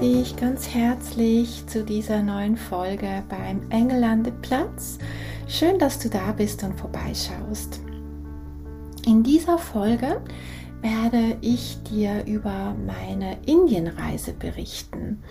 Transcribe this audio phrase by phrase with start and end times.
[0.00, 4.96] Dich ganz herzlich zu dieser neuen Folge beim Engellandeplatz.
[5.46, 7.80] Schön, dass du da bist und vorbeischaust.
[9.04, 10.22] In dieser Folge
[10.80, 15.22] werde ich dir über meine Indienreise berichten.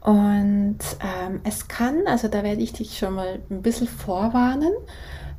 [0.00, 4.72] Und ähm, es kann, also da werde ich dich schon mal ein bisschen vorwarnen,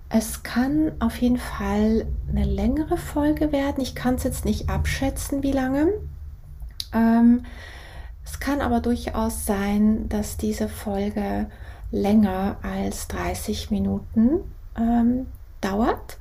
[0.07, 3.81] es kann auf jeden Fall eine längere Folge werden.
[3.81, 5.89] Ich kann es jetzt nicht abschätzen, wie lange.
[6.93, 7.41] Ähm,
[8.25, 11.47] es kann aber durchaus sein, dass diese Folge
[11.91, 14.39] länger als 30 Minuten
[14.77, 15.27] ähm,
[15.61, 16.17] dauert.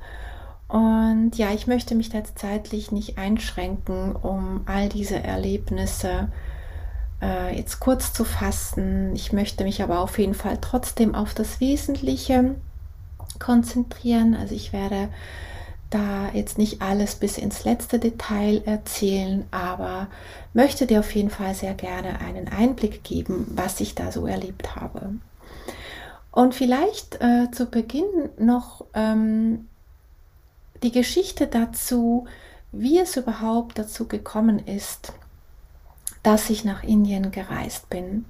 [0.67, 6.29] Und ja, ich möchte mich jetzt zeitlich nicht einschränken, um all diese Erlebnisse
[7.21, 9.15] äh, jetzt kurz zu fassen.
[9.15, 12.55] Ich möchte mich aber auf jeden Fall trotzdem auf das Wesentliche
[13.39, 14.35] konzentrieren.
[14.35, 15.09] Also ich werde
[15.95, 20.07] da jetzt nicht alles bis ins letzte Detail erzählen, aber
[20.53, 24.75] möchte dir auf jeden Fall sehr gerne einen Einblick geben, was ich da so erlebt
[24.75, 25.13] habe.
[26.31, 29.69] Und vielleicht äh, zu Beginn noch ähm,
[30.83, 32.27] die Geschichte dazu,
[32.73, 35.13] wie es überhaupt dazu gekommen ist,
[36.23, 38.25] dass ich nach Indien gereist bin.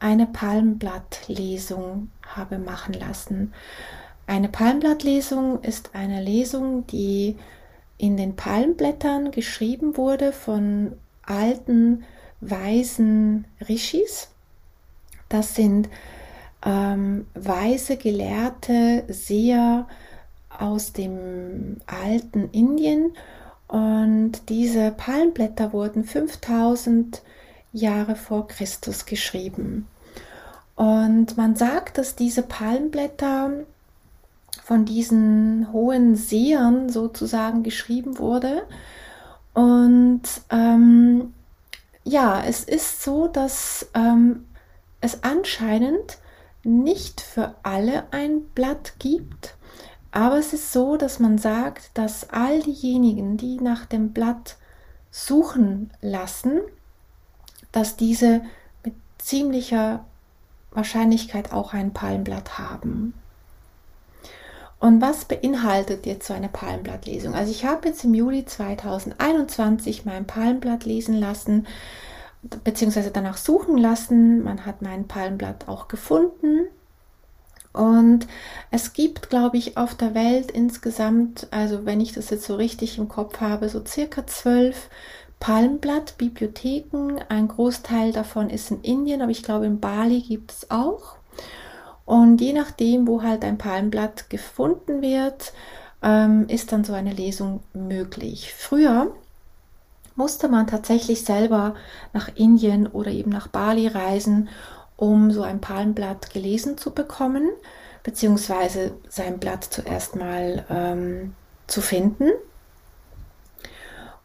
[0.00, 3.52] eine Palmblattlesung habe machen lassen.
[4.26, 7.36] Eine Palmblattlesung ist eine Lesung, die
[7.96, 10.92] in den Palmblättern geschrieben wurde von
[11.22, 12.04] alten,
[12.40, 14.28] weisen Rishis.
[15.28, 15.88] Das sind
[16.64, 19.88] ähm, weise, gelehrte Seher
[20.56, 23.12] aus dem alten Indien
[23.68, 27.22] und diese Palmblätter wurden 5000
[27.72, 29.86] Jahre vor Christus geschrieben.
[30.74, 33.50] Und man sagt, dass diese Palmblätter
[34.64, 38.62] von diesen hohen Sehern sozusagen geschrieben wurde.
[39.54, 41.34] Und ähm,
[42.04, 44.46] ja, es ist so, dass ähm,
[45.00, 46.18] es anscheinend
[46.64, 49.56] nicht für alle ein Blatt gibt,
[50.10, 54.56] aber es ist so, dass man sagt, dass all diejenigen, die nach dem Blatt
[55.10, 56.60] suchen lassen,
[57.72, 58.42] dass diese
[58.84, 60.04] mit ziemlicher
[60.70, 63.14] Wahrscheinlichkeit auch ein Palmblatt haben.
[64.80, 67.34] Und was beinhaltet jetzt so eine Palmblattlesung?
[67.34, 71.66] Also ich habe jetzt im Juli 2021 mein Palmblatt lesen lassen,
[72.62, 74.44] beziehungsweise danach suchen lassen.
[74.44, 76.68] Man hat mein Palmblatt auch gefunden.
[77.78, 78.26] Und
[78.72, 82.98] es gibt, glaube ich, auf der Welt insgesamt, also wenn ich das jetzt so richtig
[82.98, 84.90] im Kopf habe, so circa zwölf
[85.38, 87.20] Palmblatt-Bibliotheken.
[87.28, 91.18] Ein Großteil davon ist in Indien, aber ich glaube in Bali gibt es auch.
[92.04, 95.52] Und je nachdem, wo halt ein Palmblatt gefunden wird,
[96.02, 98.52] ähm, ist dann so eine Lesung möglich.
[98.56, 99.12] Früher
[100.16, 101.76] musste man tatsächlich selber
[102.12, 104.48] nach Indien oder eben nach Bali reisen
[104.98, 107.48] um so ein Palmblatt gelesen zu bekommen,
[108.02, 111.34] beziehungsweise sein Blatt zuerst mal ähm,
[111.68, 112.30] zu finden.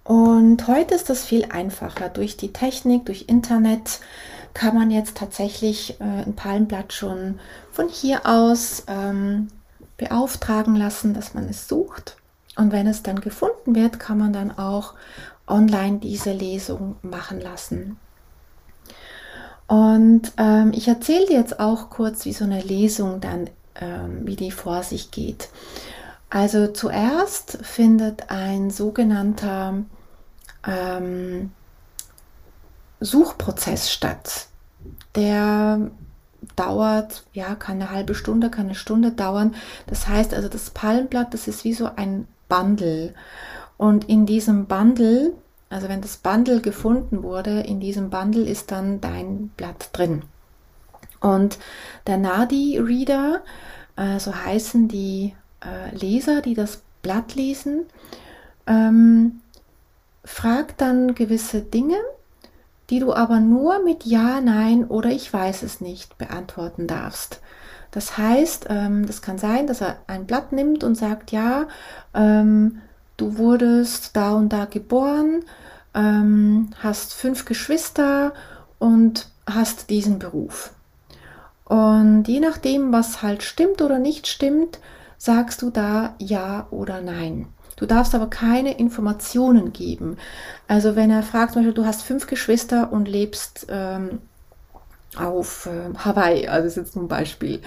[0.03, 2.09] Und heute ist das viel einfacher.
[2.09, 4.01] Durch die Technik, durch Internet
[4.53, 7.39] kann man jetzt tatsächlich äh, ein Palmblatt schon
[7.71, 9.47] von hier aus ähm,
[9.97, 12.17] beauftragen lassen, dass man es sucht.
[12.55, 14.95] Und wenn es dann gefunden wird, kann man dann auch
[15.47, 17.97] online diese Lesung machen lassen.
[19.67, 23.49] Und ähm, ich erzähle dir jetzt auch kurz, wie so eine Lesung dann,
[23.79, 25.49] ähm, wie die vor sich geht.
[26.29, 29.83] Also zuerst findet ein sogenannter
[30.65, 31.51] ähm,
[32.99, 34.47] Suchprozess statt.
[35.15, 35.91] Der
[36.55, 39.55] dauert, ja, kann eine halbe Stunde, kann eine Stunde dauern.
[39.87, 43.13] Das heißt also, das Palmblatt, das ist wie so ein Bundle.
[43.77, 45.33] Und in diesem Bundle
[45.73, 50.21] also wenn das Bundle gefunden wurde, in diesem Bundle ist dann dein Blatt drin.
[51.19, 51.57] Und
[52.05, 53.41] der Nadi-Reader,
[53.95, 55.33] äh, so heißen die
[55.65, 57.85] äh, Leser, die das Blatt lesen,
[58.67, 59.41] ähm,
[60.23, 61.97] fragt dann gewisse Dinge,
[62.89, 67.41] die du aber nur mit Ja, Nein oder Ich weiß es nicht beantworten darfst.
[67.89, 71.67] Das heißt, ähm, das kann sein, dass er ein Blatt nimmt und sagt, ja,
[72.13, 72.81] ähm,
[73.17, 75.43] du wurdest da und da geboren,
[75.93, 78.33] ähm, hast fünf Geschwister
[78.79, 80.71] und hast diesen Beruf.
[81.65, 84.79] Und je nachdem, was halt stimmt oder nicht stimmt,
[85.17, 87.47] sagst du da ja oder nein.
[87.75, 90.17] Du darfst aber keine Informationen geben.
[90.67, 94.19] Also wenn er fragt, zum Beispiel, du hast fünf Geschwister und lebst ähm,
[95.17, 97.61] auf äh, Hawaii, also das ist jetzt ein Beispiel,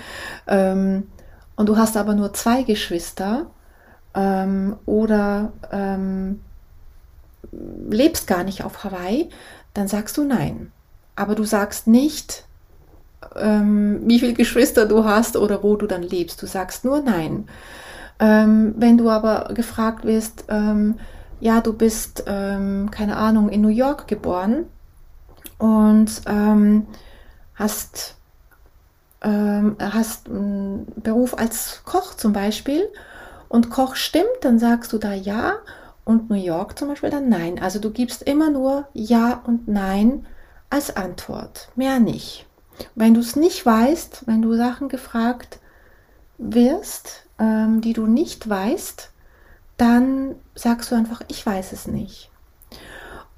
[0.46, 1.08] ähm,
[1.56, 3.46] und du hast aber nur zwei Geschwister
[4.14, 6.40] ähm, oder ähm,
[7.52, 9.28] lebst gar nicht auf Hawaii,
[9.74, 10.72] dann sagst du nein.
[11.14, 12.44] Aber du sagst nicht,
[13.34, 16.42] ähm, wie viele Geschwister du hast oder wo du dann lebst.
[16.42, 17.48] Du sagst nur nein.
[18.18, 20.98] Ähm, wenn du aber gefragt wirst, ähm,
[21.40, 24.66] ja, du bist, ähm, keine Ahnung, in New York geboren
[25.58, 26.86] und ähm,
[27.54, 28.16] hast,
[29.22, 32.88] ähm, hast einen Beruf als Koch zum Beispiel
[33.48, 35.56] und Koch stimmt, dann sagst du da ja
[36.06, 37.58] und New York zum Beispiel dann nein.
[37.60, 40.24] Also du gibst immer nur ja und nein
[40.70, 42.46] als Antwort, mehr nicht.
[42.94, 45.58] Wenn du es nicht weißt, wenn du Sachen gefragt
[46.38, 49.10] wirst, ähm, die du nicht weißt,
[49.76, 52.30] dann sagst du einfach, ich weiß es nicht.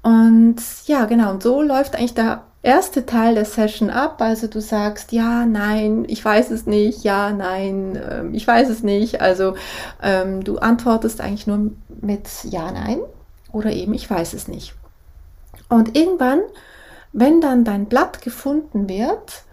[0.01, 4.21] Und ja, genau, und so läuft eigentlich der erste Teil der Session ab.
[4.21, 8.83] Also du sagst, ja, nein, ich weiß es nicht, ja, nein, äh, ich weiß es
[8.83, 9.21] nicht.
[9.21, 9.55] Also
[10.01, 11.71] ähm, du antwortest eigentlich nur
[12.01, 12.99] mit ja, nein
[13.51, 14.73] oder eben ich weiß es nicht.
[15.69, 16.41] Und irgendwann,
[17.13, 19.43] wenn dann dein Blatt gefunden wird,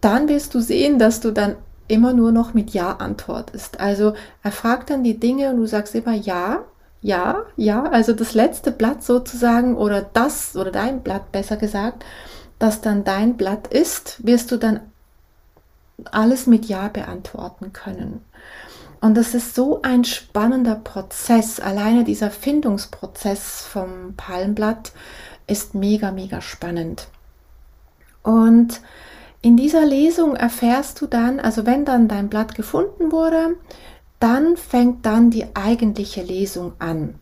[0.00, 1.56] dann wirst du sehen, dass du dann
[1.88, 3.80] immer nur noch mit Ja antwortest.
[3.80, 6.64] Also er fragt dann die Dinge und du sagst immer Ja,
[7.04, 7.82] ja, ja.
[7.84, 12.02] Also das letzte Blatt sozusagen oder das oder dein Blatt besser gesagt,
[12.58, 14.80] das dann dein Blatt ist, wirst du dann
[16.10, 18.24] alles mit Ja beantworten können.
[19.02, 21.60] Und das ist so ein spannender Prozess.
[21.60, 24.92] Alleine dieser Findungsprozess vom Palmblatt
[25.46, 27.08] ist mega, mega spannend.
[28.22, 28.80] Und
[29.42, 33.56] in dieser Lesung erfährst du dann, also wenn dann dein Blatt gefunden wurde,
[34.24, 37.16] dann fängt dann die eigentliche Lesung an.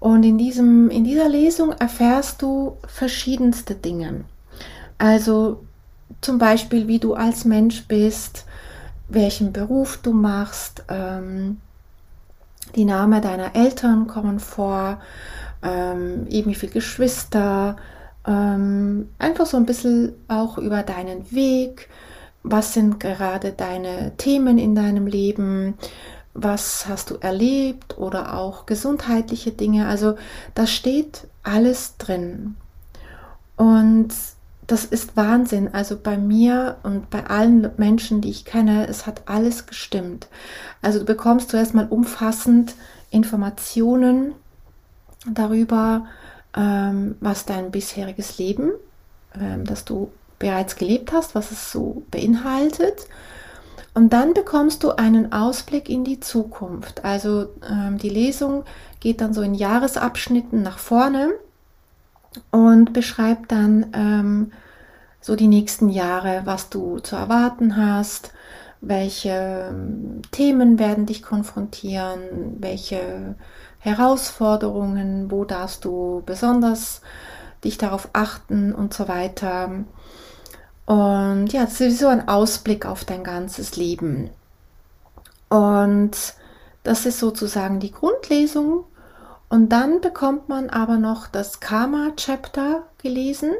[0.00, 4.24] Und in, diesem, in dieser Lesung erfährst du verschiedenste Dinge.
[4.96, 5.62] Also
[6.22, 8.46] zum Beispiel, wie du als Mensch bist,
[9.08, 11.60] welchen Beruf du machst, ähm,
[12.76, 15.02] die Namen deiner Eltern kommen vor,
[15.62, 17.76] ähm, eben wie viele Geschwister,
[18.26, 21.90] ähm, einfach so ein bisschen auch über deinen Weg.
[22.42, 25.74] Was sind gerade deine Themen in deinem Leben?
[26.34, 29.86] Was hast du erlebt oder auch gesundheitliche Dinge?
[29.86, 30.16] Also
[30.54, 32.56] da steht alles drin.
[33.56, 34.14] Und
[34.66, 35.74] das ist Wahnsinn.
[35.74, 40.28] Also bei mir und bei allen Menschen, die ich kenne, es hat alles gestimmt.
[40.80, 42.74] Also du bekommst zuerst mal umfassend
[43.10, 44.32] Informationen
[45.30, 46.06] darüber,
[46.56, 48.72] ähm, was dein bisheriges Leben,
[49.38, 53.06] ähm, das du bereits gelebt hast, was es so beinhaltet.
[53.94, 57.04] Und dann bekommst du einen Ausblick in die Zukunft.
[57.04, 58.64] Also ähm, die Lesung
[59.00, 61.32] geht dann so in Jahresabschnitten nach vorne
[62.50, 64.52] und beschreibt dann ähm,
[65.20, 68.32] so die nächsten Jahre, was du zu erwarten hast,
[68.80, 73.36] welche ähm, Themen werden dich konfrontieren, welche
[73.78, 77.02] Herausforderungen, wo darfst du besonders
[77.62, 79.84] dich darauf achten und so weiter.
[80.86, 84.30] Und ja, das ist so ein Ausblick auf dein ganzes Leben.
[85.48, 86.12] Und
[86.82, 88.84] das ist sozusagen die Grundlesung.
[89.48, 93.52] Und dann bekommt man aber noch das Karma-Chapter gelesen.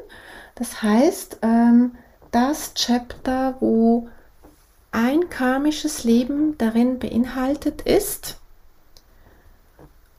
[0.54, 1.92] Das heißt, ähm,
[2.30, 4.08] das Chapter, wo
[4.90, 8.36] ein karmisches Leben darin beinhaltet ist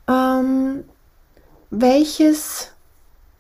[0.07, 0.83] ähm,
[1.69, 2.72] welches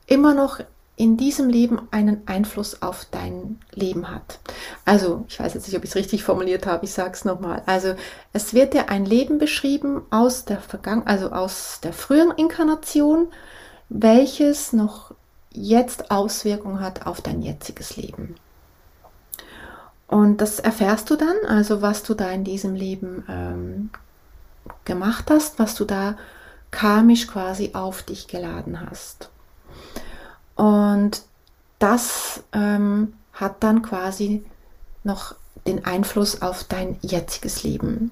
[0.07, 0.59] immer noch
[0.95, 4.39] in diesem Leben einen Einfluss auf dein Leben hat.
[4.85, 7.63] Also, ich weiß jetzt nicht, ob ich es richtig formuliert habe, ich sage es nochmal.
[7.65, 7.95] Also,
[8.31, 13.27] es wird dir ein Leben beschrieben aus der Vergangen also aus der früheren Inkarnation,
[13.89, 15.13] welches noch
[15.51, 18.35] jetzt Auswirkungen hat auf dein jetziges Leben.
[20.07, 23.89] Und das erfährst du dann, also was du da in diesem Leben ähm,
[24.85, 26.17] gemacht hast, was du da
[26.69, 29.29] karmisch quasi auf dich geladen hast.
[30.55, 31.23] Und
[31.79, 34.45] das ähm, hat dann quasi
[35.03, 35.35] noch
[35.67, 38.11] den Einfluss auf dein jetziges Leben.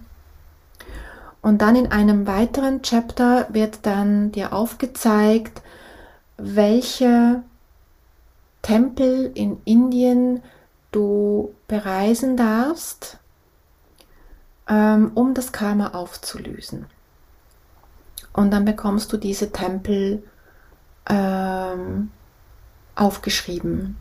[1.41, 5.61] Und dann in einem weiteren Chapter wird dann dir aufgezeigt,
[6.37, 7.43] welche
[8.61, 10.43] Tempel in Indien
[10.91, 13.17] du bereisen darfst,
[14.67, 16.85] ähm, um das Karma aufzulösen.
[18.33, 20.23] Und dann bekommst du diese Tempel
[21.09, 22.11] ähm,
[22.95, 23.97] aufgeschrieben.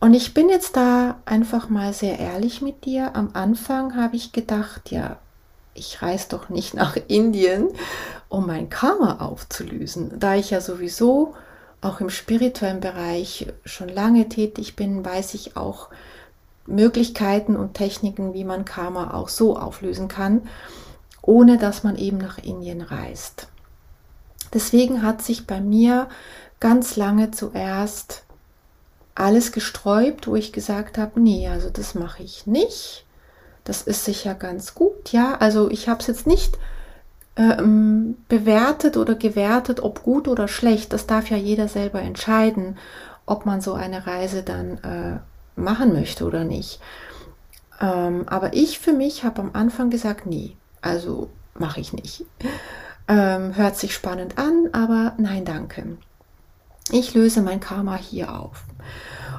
[0.00, 3.14] Und ich bin jetzt da einfach mal sehr ehrlich mit dir.
[3.14, 5.18] Am Anfang habe ich gedacht, ja,
[5.74, 7.68] ich reise doch nicht nach Indien,
[8.28, 10.18] um mein Karma aufzulösen.
[10.18, 11.34] Da ich ja sowieso
[11.80, 15.88] auch im spirituellen Bereich schon lange tätig bin, weiß ich auch
[16.66, 20.42] Möglichkeiten und Techniken, wie man Karma auch so auflösen kann,
[21.22, 23.48] ohne dass man eben nach Indien reist.
[24.52, 26.08] Deswegen hat sich bei mir
[26.62, 28.22] ganz lange zuerst
[29.16, 33.04] alles gesträubt, wo ich gesagt habe, nee, also das mache ich nicht.
[33.64, 35.34] Das ist sicher ganz gut, ja.
[35.40, 36.56] Also ich habe es jetzt nicht
[37.34, 40.92] ähm, bewertet oder gewertet, ob gut oder schlecht.
[40.92, 42.78] Das darf ja jeder selber entscheiden,
[43.26, 46.78] ob man so eine Reise dann äh, machen möchte oder nicht.
[47.80, 51.28] Ähm, aber ich für mich habe am Anfang gesagt, nee, also
[51.58, 52.24] mache ich nicht.
[53.08, 55.98] Ähm, hört sich spannend an, aber nein, danke.
[56.90, 58.64] Ich löse mein Karma hier auf.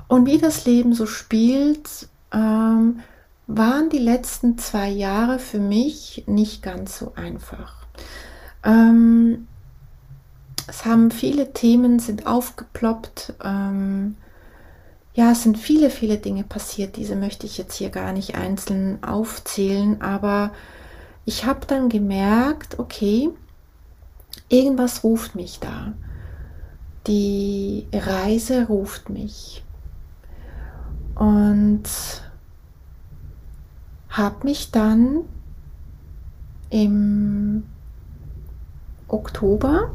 [0.07, 2.99] Und wie das Leben so spielt, ähm,
[3.47, 7.85] waren die letzten zwei Jahre für mich nicht ganz so einfach.
[8.63, 9.47] Ähm,
[10.67, 13.33] es haben viele Themen sind aufgeploppt.
[13.43, 14.15] Ähm,
[15.13, 16.95] ja, es sind viele, viele Dinge passiert.
[16.95, 20.51] Diese möchte ich jetzt hier gar nicht einzeln aufzählen, aber
[21.25, 23.29] ich habe dann gemerkt, okay,
[24.49, 25.93] irgendwas ruft mich da.
[27.07, 29.63] Die Reise ruft mich.
[31.15, 31.83] Und
[34.09, 35.21] habe mich dann
[36.69, 37.63] im
[39.07, 39.91] Oktober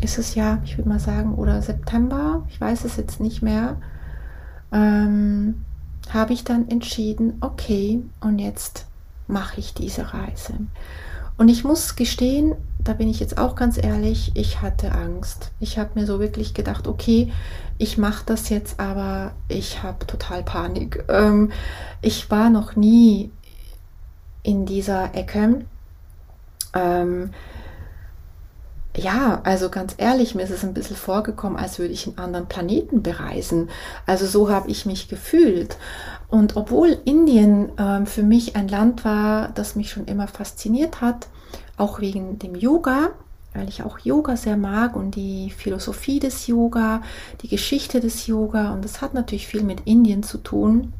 [0.00, 3.76] ist es ja, ich würde mal sagen, oder September, ich weiß es jetzt nicht mehr,
[4.72, 5.64] ähm,
[6.10, 8.86] habe ich dann entschieden, okay, und jetzt
[9.26, 10.54] mache ich diese Reise.
[11.36, 12.54] Und ich muss gestehen,
[12.88, 15.50] da bin ich jetzt auch ganz ehrlich, ich hatte Angst.
[15.60, 17.30] Ich habe mir so wirklich gedacht, okay,
[17.76, 21.04] ich mache das jetzt, aber ich habe total Panik.
[21.10, 21.52] Ähm,
[22.00, 23.30] ich war noch nie
[24.42, 25.66] in dieser Ecke.
[26.72, 27.34] Ähm,
[28.96, 32.46] ja, also ganz ehrlich, mir ist es ein bisschen vorgekommen, als würde ich einen anderen
[32.46, 33.68] Planeten bereisen.
[34.06, 35.76] Also so habe ich mich gefühlt.
[36.28, 41.28] Und obwohl Indien äh, für mich ein Land war, das mich schon immer fasziniert hat,
[41.78, 43.10] auch wegen dem Yoga,
[43.54, 47.02] weil ich auch Yoga sehr mag und die Philosophie des Yoga,
[47.42, 50.92] die Geschichte des Yoga und das hat natürlich viel mit Indien zu tun.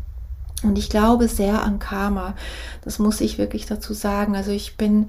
[0.65, 2.35] Und ich glaube sehr an Karma.
[2.83, 4.35] Das muss ich wirklich dazu sagen.
[4.35, 5.09] Also ich bin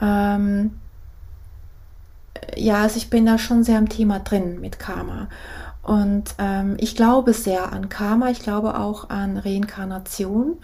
[0.00, 0.78] ähm,
[2.56, 5.28] ja, also ich bin da schon sehr am Thema drin mit Karma.
[5.82, 10.56] Und ähm, ich glaube sehr an Karma, ich glaube auch an Reinkarnation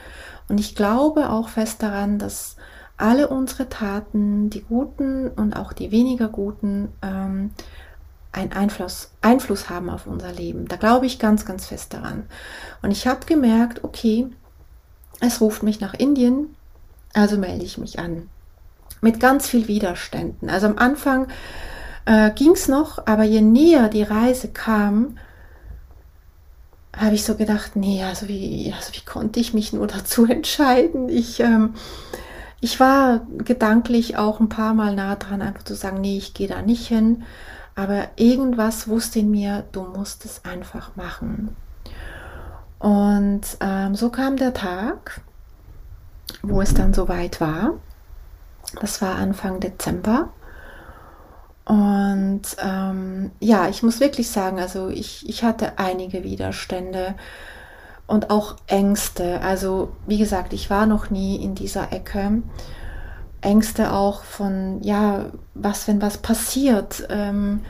[0.48, 2.56] und ich glaube auch fest daran, dass
[3.00, 7.50] alle unsere Taten, die guten und auch die weniger guten, ähm,
[8.32, 10.68] einen Einfluss, Einfluss haben auf unser Leben.
[10.68, 12.24] Da glaube ich ganz, ganz fest daran.
[12.82, 14.28] Und ich habe gemerkt, okay,
[15.20, 16.54] es ruft mich nach Indien,
[17.12, 18.28] also melde ich mich an.
[19.00, 20.48] Mit ganz viel Widerständen.
[20.48, 21.28] Also am Anfang
[22.06, 25.16] äh, ging es noch, aber je näher die Reise kam,
[26.96, 31.08] habe ich so gedacht, nee, also wie, also wie konnte ich mich nur dazu entscheiden?
[31.08, 31.74] Ich, ähm,
[32.60, 36.48] ich war gedanklich auch ein paar Mal nah dran, einfach zu sagen, nee, ich gehe
[36.48, 37.24] da nicht hin.
[37.74, 41.56] Aber irgendwas wusste in mir, du musst es einfach machen.
[42.78, 45.20] Und ähm, so kam der Tag,
[46.42, 47.74] wo es dann soweit war.
[48.80, 50.30] Das war Anfang Dezember.
[51.64, 57.14] Und ähm, ja, ich muss wirklich sagen, also ich, ich hatte einige Widerstände
[58.10, 59.40] und auch Ängste.
[59.40, 62.42] Also wie gesagt, ich war noch nie in dieser Ecke.
[63.40, 67.06] Ängste auch von, ja, was, wenn was passiert.
[67.08, 67.60] Ähm,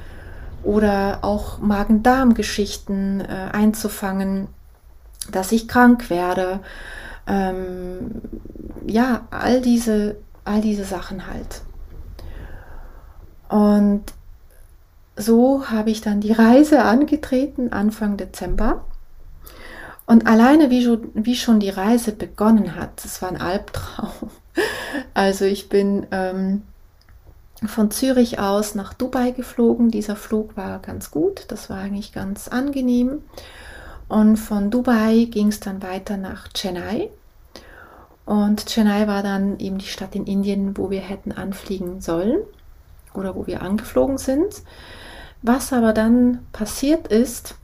[0.62, 4.48] oder auch Magen-Darm-Geschichten äh, einzufangen,
[5.30, 6.60] dass ich krank werde.
[7.26, 8.22] Ähm,
[8.86, 10.16] ja, all diese,
[10.46, 11.60] all diese Sachen halt.
[13.50, 14.04] Und
[15.16, 18.86] so habe ich dann die Reise angetreten, Anfang Dezember.
[20.10, 24.10] Und alleine, wie schon, wie schon die Reise begonnen hat, das war ein Albtraum.
[25.14, 26.62] Also ich bin ähm,
[27.64, 29.92] von Zürich aus nach Dubai geflogen.
[29.92, 33.22] Dieser Flug war ganz gut, das war eigentlich ganz angenehm.
[34.08, 37.08] Und von Dubai ging es dann weiter nach Chennai.
[38.26, 42.38] Und Chennai war dann eben die Stadt in Indien, wo wir hätten anfliegen sollen
[43.14, 44.62] oder wo wir angeflogen sind.
[45.42, 47.54] Was aber dann passiert ist,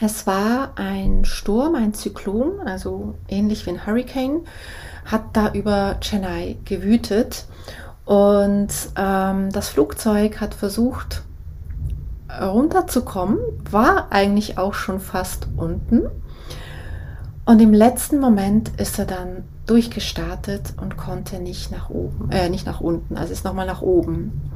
[0.00, 4.40] Es war ein Sturm, ein Zyklon, also ähnlich wie ein Hurricane,
[5.06, 7.46] hat da über Chennai gewütet
[8.04, 11.22] und ähm, das Flugzeug hat versucht
[12.40, 13.38] runterzukommen,
[13.70, 16.02] war eigentlich auch schon fast unten.
[17.44, 22.66] Und im letzten Moment ist er dann durchgestartet und konnte nicht nach oben, äh, nicht
[22.66, 24.50] nach unten, also ist nochmal nach oben.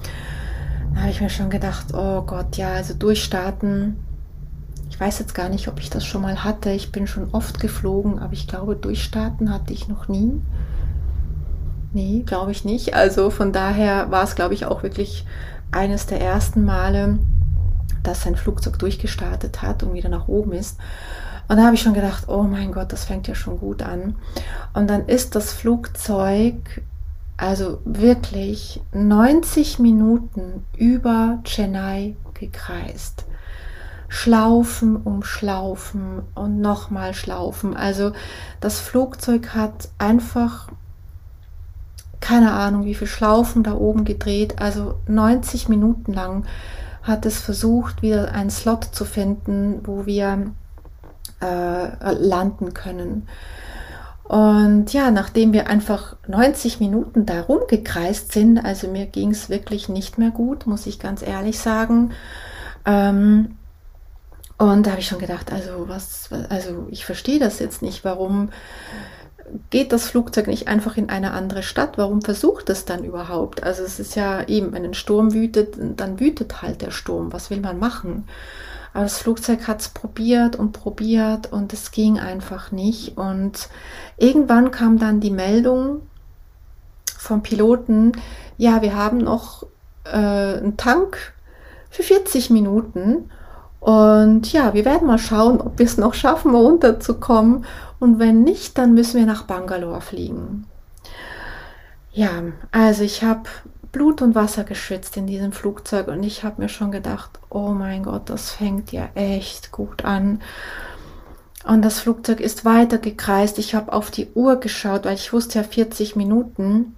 [0.93, 3.97] Da habe ich mir schon gedacht, oh Gott, ja, also durchstarten.
[5.01, 6.71] Weiß jetzt gar nicht, ob ich das schon mal hatte.
[6.71, 10.43] Ich bin schon oft geflogen, aber ich glaube, durchstarten hatte ich noch nie.
[11.95, 12.95] Nee, glaube ich nicht.
[12.95, 15.25] Also von daher war es, glaube ich, auch wirklich
[15.73, 17.19] eines der ersten Male,
[18.03, 20.79] dass sein Flugzeug durchgestartet hat und wieder nach oben ist.
[21.49, 24.17] Und da habe ich schon gedacht, oh mein Gott, das fängt ja schon gut an.
[24.75, 26.83] Und dann ist das Flugzeug
[27.39, 33.25] also wirklich 90 Minuten über Chennai gekreist.
[34.13, 37.77] Schlaufen um Schlaufen und nochmal Schlaufen.
[37.77, 38.11] Also
[38.61, 40.69] das Flugzeug hat einfach
[42.21, 44.61] keine Ahnung, wie viel Schlaufen da oben gedreht.
[44.61, 46.45] Also 90 Minuten lang
[47.03, 50.51] hat es versucht, wieder einen Slot zu finden, wo wir
[51.41, 53.29] äh, landen können.
[54.25, 59.89] Und ja, nachdem wir einfach 90 Minuten da rumgekreist sind, also mir ging es wirklich
[59.89, 62.11] nicht mehr gut, muss ich ganz ehrlich sagen.
[62.85, 63.57] Ähm,
[64.61, 68.51] und da habe ich schon gedacht, also was, also ich verstehe das jetzt nicht, warum
[69.71, 71.97] geht das Flugzeug nicht einfach in eine andere Stadt?
[71.97, 73.63] Warum versucht es dann überhaupt?
[73.63, 77.33] Also es ist ja eben, wenn ein Sturm wütet, dann wütet halt der Sturm.
[77.33, 78.29] Was will man machen?
[78.93, 83.17] Aber das Flugzeug hat es probiert und probiert und es ging einfach nicht.
[83.17, 83.69] Und
[84.19, 86.03] irgendwann kam dann die Meldung
[87.17, 88.13] vom Piloten,
[88.57, 89.67] ja, wir haben noch
[90.05, 91.33] äh, einen Tank
[91.89, 93.31] für 40 Minuten.
[93.81, 97.65] Und ja, wir werden mal schauen, ob wir es noch schaffen, runterzukommen.
[97.99, 100.67] Und wenn nicht, dann müssen wir nach Bangalore fliegen.
[102.13, 102.31] Ja,
[102.73, 103.49] also ich habe
[103.93, 108.05] Blut und Wasser geschützt in diesem Flugzeug und ich habe mir schon gedacht, oh mein
[108.05, 110.41] Gott, das fängt ja echt gut an.
[111.65, 113.59] Und das Flugzeug ist weiter gekreist.
[113.59, 116.97] Ich habe auf die Uhr geschaut, weil ich wusste ja 40 Minuten.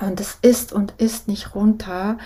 [0.00, 2.16] Und es ist und ist nicht runter.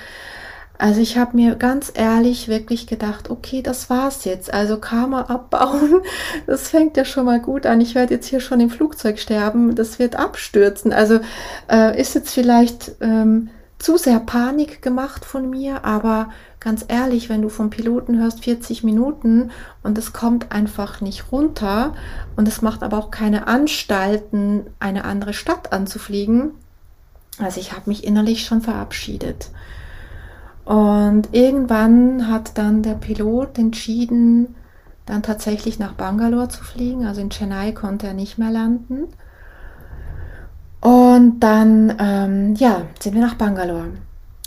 [0.77, 4.53] Also ich habe mir ganz ehrlich wirklich gedacht, okay, das war's jetzt.
[4.53, 6.03] Also Karma abbauen,
[6.47, 7.81] das fängt ja schon mal gut an.
[7.81, 10.93] Ich werde jetzt hier schon im Flugzeug sterben, das wird abstürzen.
[10.93, 11.21] Also
[11.71, 17.43] äh, ist jetzt vielleicht ähm, zu sehr Panik gemacht von mir, aber ganz ehrlich, wenn
[17.43, 19.51] du vom Piloten hörst 40 Minuten
[19.83, 21.95] und es kommt einfach nicht runter
[22.35, 26.53] und es macht aber auch keine Anstalten, eine andere Stadt anzufliegen,
[27.39, 29.51] also ich habe mich innerlich schon verabschiedet.
[30.65, 34.55] Und irgendwann hat dann der Pilot entschieden,
[35.07, 37.07] dann tatsächlich nach Bangalore zu fliegen.
[37.07, 39.09] Also in Chennai konnte er nicht mehr landen.
[40.81, 43.93] Und dann, ähm, ja, sind wir nach Bangalore,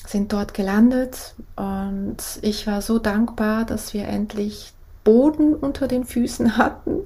[0.05, 6.57] sind dort gelandet und ich war so dankbar, dass wir endlich Boden unter den Füßen
[6.57, 6.99] hatten.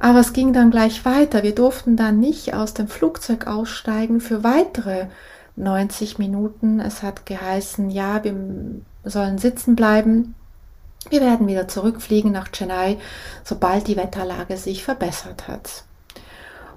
[0.00, 1.42] Aber es ging dann gleich weiter.
[1.42, 5.06] Wir durften dann nicht aus dem Flugzeug aussteigen für weitere
[5.56, 6.80] 90 Minuten.
[6.80, 8.34] Es hat geheißen, ja, wir
[9.04, 10.34] sollen sitzen bleiben.
[11.08, 12.98] Wir werden wieder zurückfliegen nach Chennai,
[13.44, 15.84] sobald die Wetterlage sich verbessert hat.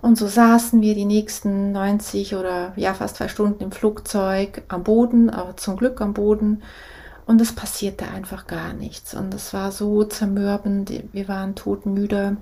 [0.01, 4.83] Und so saßen wir die nächsten 90 oder ja fast zwei Stunden im Flugzeug am
[4.83, 6.63] Boden, aber zum Glück am Boden.
[7.25, 9.13] Und es passierte einfach gar nichts.
[9.13, 10.91] Und es war so zermürbend.
[11.11, 12.37] Wir waren todmüde.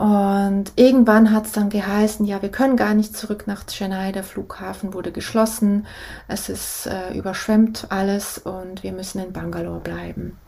[0.00, 4.12] Und irgendwann hat es dann geheißen, ja, wir können gar nicht zurück nach Chennai.
[4.12, 5.86] Der Flughafen wurde geschlossen.
[6.26, 10.38] Es ist äh, überschwemmt alles und wir müssen in Bangalore bleiben.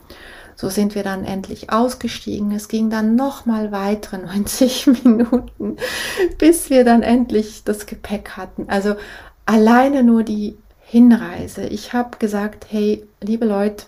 [0.56, 2.50] So sind wir dann endlich ausgestiegen.
[2.52, 5.76] Es ging dann nochmal weitere 90 Minuten,
[6.38, 8.70] bis wir dann endlich das Gepäck hatten.
[8.70, 8.94] Also
[9.44, 11.66] alleine nur die Hinreise.
[11.66, 13.84] Ich habe gesagt, hey, liebe Leute,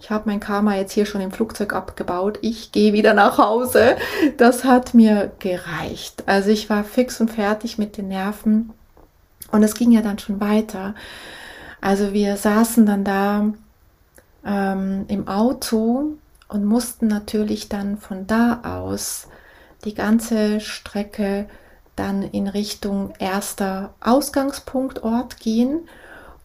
[0.00, 2.38] ich habe mein Karma jetzt hier schon im Flugzeug abgebaut.
[2.42, 3.96] Ich gehe wieder nach Hause.
[4.36, 6.24] Das hat mir gereicht.
[6.26, 8.72] Also ich war fix und fertig mit den Nerven.
[9.50, 10.94] Und es ging ja dann schon weiter.
[11.80, 13.52] Also wir saßen dann da
[14.44, 16.16] ähm, im Auto
[16.48, 19.28] und mussten natürlich dann von da aus
[19.84, 21.46] die ganze Strecke
[21.96, 25.88] dann in Richtung erster Ausgangspunktort gehen.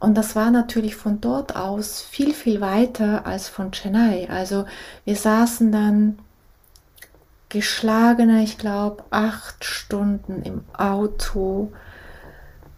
[0.04, 4.28] Und das war natürlich von dort aus viel, viel weiter als von Chennai.
[4.30, 4.66] Also
[5.06, 6.20] wir saßen dann
[7.48, 11.72] geschlagene, ich glaube, acht Stunden im Auto.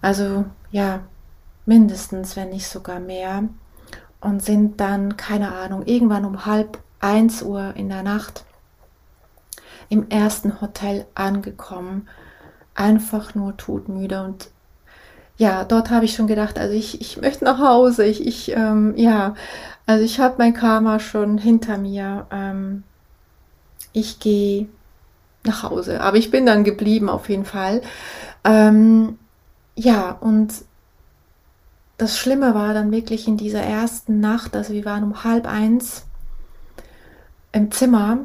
[0.03, 0.99] Also ja,
[1.65, 3.45] mindestens, wenn nicht sogar mehr
[4.21, 8.45] und sind dann, keine Ahnung, irgendwann um halb 1 Uhr in der Nacht
[9.89, 12.07] im ersten Hotel angekommen.
[12.75, 14.51] Einfach nur todmüde und
[15.37, 18.05] ja, dort habe ich schon gedacht, also ich, ich möchte nach Hause.
[18.05, 19.35] Ich, ich ähm, ja,
[19.85, 22.27] also ich habe mein Karma schon hinter mir.
[22.31, 22.83] Ähm,
[23.93, 24.67] ich gehe
[25.43, 26.01] nach Hause.
[26.01, 27.81] Aber ich bin dann geblieben auf jeden Fall.
[28.43, 29.19] Ähm,
[29.75, 30.53] ja, und
[31.97, 36.05] das Schlimme war dann wirklich in dieser ersten Nacht, also wir waren um halb eins
[37.51, 38.19] im Zimmer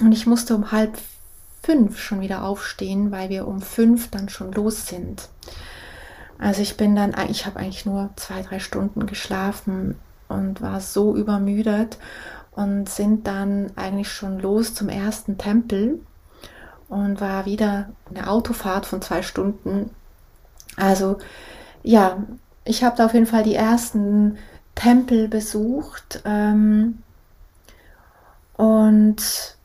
[0.00, 0.96] und ich musste um halb
[1.62, 5.28] fünf schon wieder aufstehen, weil wir um fünf dann schon los sind.
[6.38, 9.96] Also ich bin dann, ich habe eigentlich nur zwei, drei Stunden geschlafen
[10.28, 11.98] und war so übermüdet
[12.52, 16.00] und sind dann eigentlich schon los zum ersten Tempel
[16.88, 19.90] und war wieder eine Autofahrt von zwei Stunden.
[20.76, 21.18] Also
[21.82, 22.22] ja,
[22.64, 24.38] ich habe da auf jeden Fall die ersten
[24.74, 27.02] Tempel besucht ähm,
[28.56, 29.56] und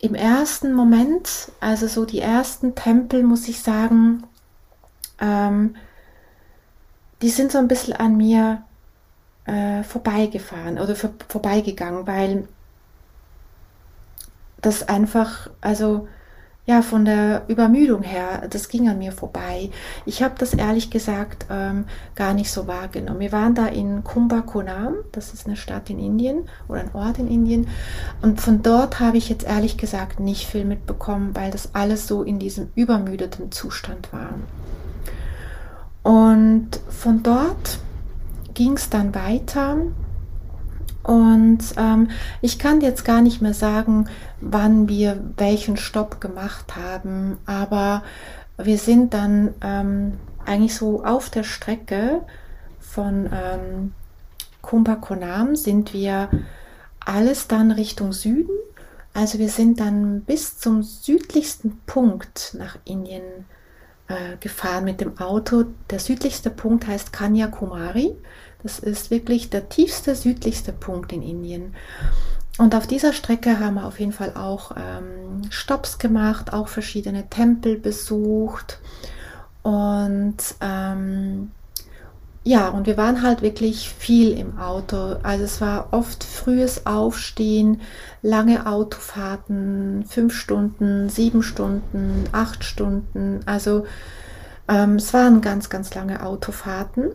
[0.00, 4.22] im ersten Moment, also so die ersten Tempel, muss ich sagen,
[5.20, 5.76] ähm,
[7.22, 8.62] die sind so ein bisschen an mir
[9.44, 12.46] äh, vorbeigefahren oder vor, vorbeigegangen, weil
[14.60, 16.08] das einfach, also
[16.68, 19.70] ja, von der Übermüdung her, das ging an mir vorbei.
[20.04, 23.20] Ich habe das ehrlich gesagt ähm, gar nicht so wahrgenommen.
[23.20, 27.26] Wir waren da in Kumbakonam, das ist eine Stadt in Indien oder ein Ort in
[27.26, 27.68] Indien.
[28.20, 32.22] Und von dort habe ich jetzt ehrlich gesagt nicht viel mitbekommen, weil das alles so
[32.22, 34.34] in diesem übermüdeten Zustand war.
[36.08, 37.80] Und von dort
[38.54, 39.76] ging es dann weiter.
[41.02, 42.08] Und ähm,
[42.40, 44.08] ich kann jetzt gar nicht mehr sagen,
[44.40, 48.02] wann wir welchen Stopp gemacht haben, aber
[48.56, 50.14] wir sind dann ähm,
[50.46, 52.22] eigentlich so auf der Strecke
[52.80, 53.92] von ähm,
[54.62, 56.30] Kumbakonam sind wir
[57.04, 58.56] alles dann Richtung Süden.
[59.12, 63.44] Also wir sind dann bis zum südlichsten Punkt nach Indien
[64.08, 65.64] äh, gefahren mit dem Auto.
[65.90, 68.16] Der südlichste Punkt heißt Kanyakumari.
[68.62, 71.74] Das ist wirklich der tiefste, südlichste Punkt in Indien.
[72.58, 77.28] Und auf dieser Strecke haben wir auf jeden Fall auch ähm, Stops gemacht, auch verschiedene
[77.28, 78.80] Tempel besucht.
[79.62, 81.52] Und ähm,
[82.48, 85.16] ja, und wir waren halt wirklich viel im Auto.
[85.22, 87.82] Also es war oft frühes Aufstehen,
[88.22, 93.40] lange Autofahrten, fünf Stunden, sieben Stunden, acht Stunden.
[93.44, 93.84] Also
[94.66, 97.10] ähm, es waren ganz, ganz lange Autofahrten.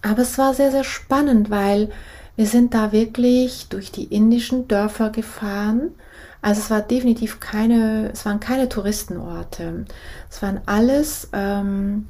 [0.00, 1.90] Aber es war sehr, sehr spannend, weil
[2.34, 5.90] wir sind da wirklich durch die indischen Dörfer gefahren.
[6.40, 9.84] Also es war definitiv keine, es waren keine Touristenorte.
[10.30, 12.06] Es waren alles ähm,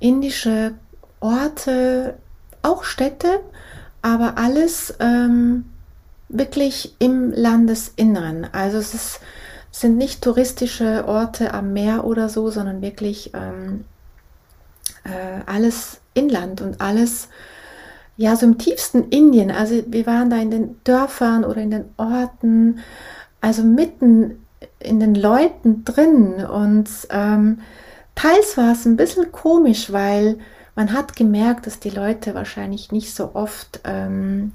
[0.00, 0.74] indische
[1.20, 2.18] Orte,
[2.62, 3.40] auch Städte,
[4.02, 5.64] aber alles ähm,
[6.28, 8.46] wirklich im Landesinneren.
[8.52, 9.20] Also es ist,
[9.70, 13.84] sind nicht touristische Orte am Meer oder so, sondern wirklich ähm,
[15.04, 17.28] äh, alles Inland und alles
[18.16, 19.50] ja so im tiefsten Indien.
[19.50, 22.78] Also wir waren da in den Dörfern oder in den Orten,
[23.40, 24.42] also mitten
[24.78, 27.58] in den Leuten drin und ähm,
[28.16, 30.38] Teils war es ein bisschen komisch, weil
[30.74, 34.52] man hat gemerkt, dass die Leute wahrscheinlich nicht so oft ähm,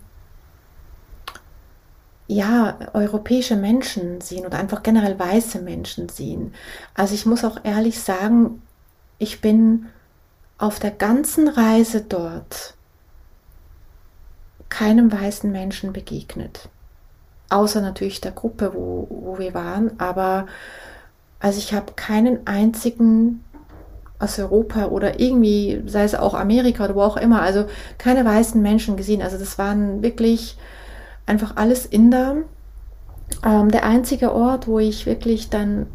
[2.28, 6.54] ja, europäische Menschen sehen oder einfach generell weiße Menschen sehen.
[6.96, 8.62] Also ich muss auch ehrlich sagen,
[9.20, 9.88] ich bin
[10.58, 12.76] auf der ganzen Reise dort
[14.70, 16.70] keinem weißen Menschen begegnet.
[17.50, 20.00] Außer natürlich der Gruppe, wo, wo wir waren.
[20.00, 20.48] Aber
[21.40, 23.44] also ich habe keinen einzigen
[24.22, 27.66] aus Europa oder irgendwie, sei es auch Amerika oder wo auch immer, also
[27.98, 29.22] keine weißen Menschen gesehen.
[29.22, 30.58] Also das waren wirklich
[31.26, 32.38] einfach alles Inder.
[33.44, 35.88] Ähm, der einzige Ort, wo ich wirklich dann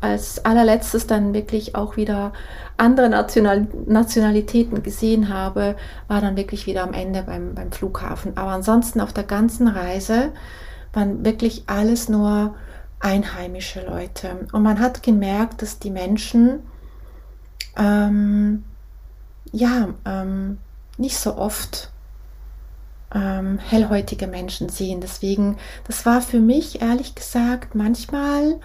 [0.00, 2.32] als allerletztes dann wirklich auch wieder
[2.76, 5.76] andere National Nationalitäten gesehen habe,
[6.08, 8.36] war dann wirklich wieder am Ende beim, beim Flughafen.
[8.36, 10.32] Aber ansonsten auf der ganzen Reise
[10.92, 12.54] waren wirklich alles nur
[13.00, 14.46] einheimische Leute.
[14.52, 16.60] Und man hat gemerkt, dass die Menschen
[17.76, 18.64] ähm,
[19.52, 20.58] ja, ähm,
[20.98, 21.90] nicht so oft
[23.14, 25.00] ähm, hellhäutige Menschen sehen.
[25.00, 28.60] Deswegen, das war für mich ehrlich gesagt manchmal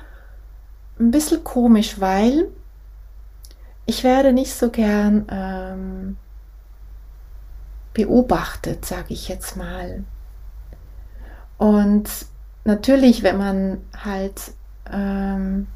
[0.99, 2.47] ein bisschen komisch, weil
[3.85, 6.17] ich werde nicht so gern ähm,
[7.93, 10.03] beobachtet, sage ich jetzt mal.
[11.57, 12.09] Und
[12.63, 14.51] natürlich, wenn man halt,
[14.91, 15.67] ähm,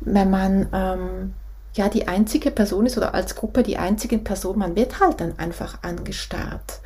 [0.00, 1.34] wenn man ähm,
[1.74, 5.38] ja die einzige Person ist oder als Gruppe die einzige Person, man wird halt dann
[5.38, 6.80] einfach angestarrt.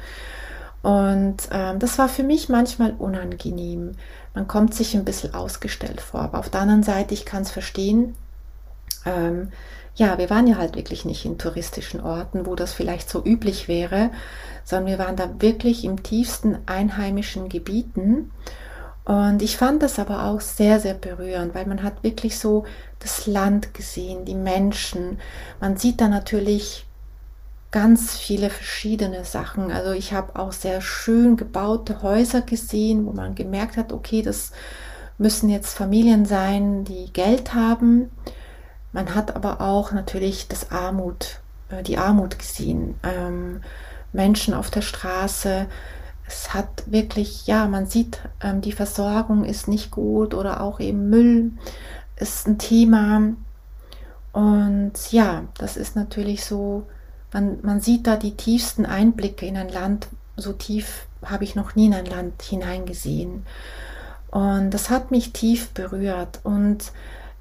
[0.83, 3.93] Und ähm, das war für mich manchmal unangenehm.
[4.35, 6.21] Man kommt sich ein bisschen ausgestellt vor.
[6.21, 8.15] Aber auf der anderen Seite, ich kann es verstehen.
[9.07, 9.51] Ähm,
[9.95, 13.67] ja, wir waren ja halt wirklich nicht in touristischen Orten, wo das vielleicht so üblich
[13.67, 14.11] wäre,
[14.65, 18.31] sondern wir waren da wirklich im tiefsten einheimischen Gebieten.
[19.05, 22.65] Und ich fand das aber auch sehr, sehr berührend, weil man hat wirklich so
[23.01, 25.19] das Land gesehen, die Menschen.
[25.61, 26.87] Man sieht da natürlich
[27.71, 29.71] ganz viele verschiedene Sachen.
[29.71, 34.53] Also ich habe auch sehr schön gebaute Häuser gesehen, wo man gemerkt hat, okay, das
[35.19, 38.11] müssen jetzt Familien sein, die Geld haben.
[38.93, 42.95] Man hat aber auch natürlich das Armut, äh, die Armut gesehen.
[43.03, 43.61] Ähm,
[44.13, 45.67] Menschen auf der Straße,
[46.27, 51.11] es hat wirklich, ja, man sieht, ähm, die Versorgung ist nicht gut oder auch eben
[51.11, 51.53] Müll
[52.17, 53.35] ist ein Thema.
[54.33, 56.87] Und ja, das ist natürlich so,
[57.33, 60.09] man, man sieht da die tiefsten Einblicke in ein Land.
[60.37, 63.45] So tief habe ich noch nie in ein Land hineingesehen.
[64.31, 66.41] Und das hat mich tief berührt.
[66.43, 66.93] Und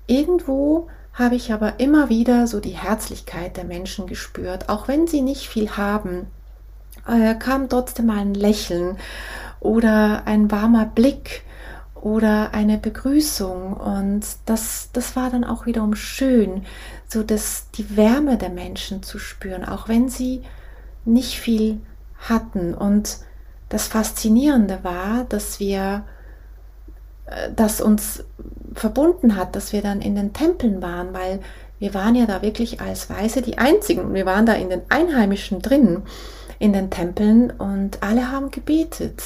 [0.08, 5.22] irgendwo habe ich aber immer wieder so die Herzlichkeit der Menschen gespürt, auch wenn sie
[5.22, 6.28] nicht viel haben
[7.08, 8.98] äh, kam trotzdem mal ein Lächeln
[9.60, 11.44] oder ein warmer Blick
[11.96, 13.74] oder eine Begrüßung.
[13.74, 16.66] Und das, das war dann auch wiederum schön,
[17.08, 20.44] so dass die Wärme der Menschen zu spüren, auch wenn sie
[21.06, 21.80] nicht viel
[22.18, 22.74] hatten.
[22.74, 23.20] Und
[23.70, 26.04] das Faszinierende war, dass wir,
[27.26, 28.24] äh, das uns
[28.74, 31.40] verbunden hat, dass wir dann in den Tempeln waren, weil
[31.80, 34.14] wir waren ja da wirklich als Weise die Einzigen.
[34.14, 36.04] Wir waren da in den Einheimischen drin
[36.64, 39.22] in den Tempeln und alle haben gebetet.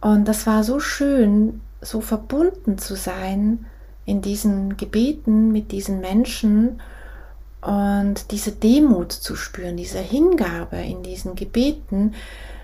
[0.00, 3.66] Und das war so schön, so verbunden zu sein
[4.06, 6.80] in diesen Gebeten mit diesen Menschen
[7.60, 12.14] und diese Demut zu spüren, diese Hingabe in diesen Gebeten.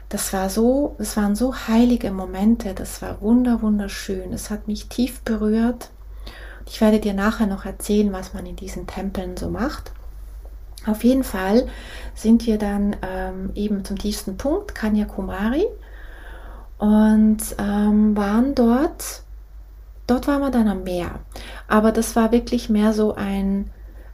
[0.08, 4.32] Das war so, es waren so heilige Momente, das war wunder wunderschön.
[4.32, 5.90] Es hat mich tief berührt.
[6.66, 9.92] Ich werde dir nachher noch erzählen, was man in diesen Tempeln so macht.
[10.88, 11.68] Auf jeden Fall
[12.14, 15.66] sind wir dann ähm, eben zum tiefsten Punkt, Kanyakumari,
[16.78, 19.22] und ähm, waren dort.
[20.06, 21.20] Dort waren wir dann am Meer.
[21.66, 23.70] Aber das war wirklich mehr so ein,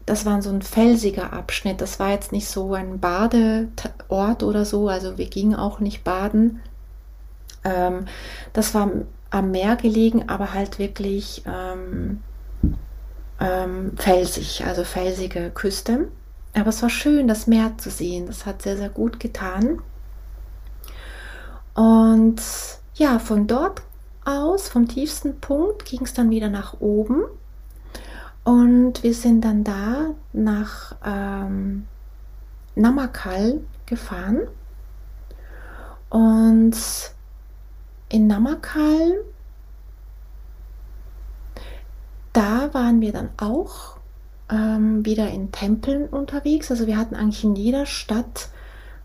[0.07, 1.81] das war so ein felsiger Abschnitt.
[1.81, 4.89] Das war jetzt nicht so ein Badeort oder so.
[4.89, 6.61] Also wir gingen auch nicht baden.
[7.63, 8.07] Ähm,
[8.53, 8.91] das war
[9.31, 12.23] am Meer gelegen, aber halt wirklich ähm,
[13.41, 16.09] ähm, felsig, also felsige Küste.
[16.55, 18.27] Aber es war schön, das Meer zu sehen.
[18.27, 19.81] Das hat sehr, sehr gut getan.
[21.75, 22.41] Und
[22.95, 23.83] ja, von dort
[24.25, 27.25] aus, vom tiefsten Punkt, ging es dann wieder nach oben.
[28.45, 31.87] Und wir sind dann da nach ähm,
[32.77, 34.47] Namakal gefahren.
[36.11, 36.77] Und
[38.09, 39.25] in Namakal,
[42.33, 43.94] da waren wir dann auch
[44.51, 46.71] ähm, wieder in Tempeln unterwegs.
[46.71, 48.49] Also wir hatten eigentlich in jeder Stadt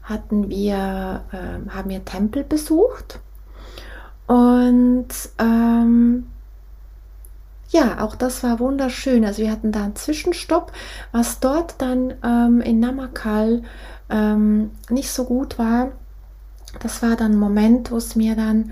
[0.03, 3.19] hatten wir, ähm, haben wir Tempel besucht.
[4.27, 6.27] Und ähm,
[7.69, 9.23] ja, auch das war wunderschön.
[9.25, 10.71] Also wir hatten da einen Zwischenstopp,
[11.11, 13.61] was dort dann ähm, in Namakal
[14.09, 15.91] ähm, nicht so gut war.
[16.81, 18.71] Das war dann ein Moment, wo es mir dann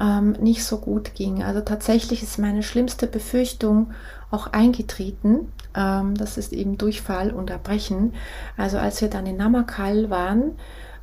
[0.00, 1.42] ähm, nicht so gut ging.
[1.42, 3.92] Also tatsächlich ist meine schlimmste Befürchtung
[4.30, 5.52] auch eingetreten.
[5.74, 8.14] Ähm, das ist eben Durchfall und Erbrechen.
[8.56, 10.52] Also als wir dann in Namakal waren,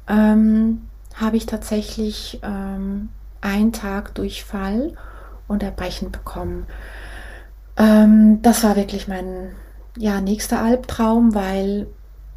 [0.08, 0.82] ähm,
[1.16, 3.10] habe ich tatsächlich ähm,
[3.42, 4.94] einen Tag Durchfall
[5.48, 6.66] und Erbrechen bekommen.
[7.78, 9.52] Ähm, das war wirklich mein
[9.98, 11.88] ja, nächster Albtraum, weil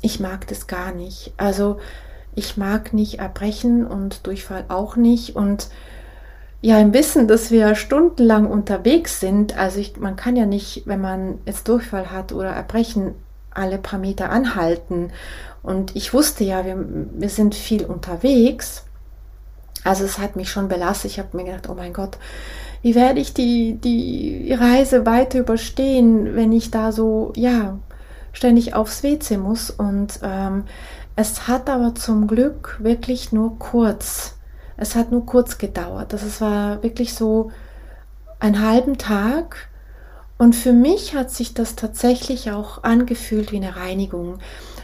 [0.01, 1.33] ich mag das gar nicht.
[1.37, 1.79] Also
[2.35, 5.69] ich mag nicht Erbrechen und Durchfall auch nicht und
[6.65, 10.99] ja, im Wissen, dass wir stundenlang unterwegs sind, also ich, man kann ja nicht, wenn
[10.99, 13.15] man jetzt Durchfall hat oder Erbrechen,
[13.51, 15.13] alle paar Meter anhalten.
[15.63, 18.85] Und ich wusste ja, wir, wir sind viel unterwegs.
[19.85, 21.11] Also es hat mich schon belastet.
[21.11, 22.17] Ich habe mir gedacht, oh mein Gott,
[22.81, 27.79] wie werde ich die, die Reise weiter überstehen, wenn ich da so, ja,
[28.33, 29.69] ständig aufs WC muss.
[29.69, 30.65] Und ähm,
[31.15, 34.34] es hat aber zum Glück wirklich nur kurz
[34.77, 36.13] es hat nur kurz gedauert.
[36.13, 37.51] Das es war wirklich so
[38.41, 39.69] einen halben Tag.
[40.37, 44.39] Und für mich hat sich das tatsächlich auch angefühlt wie eine Reinigung.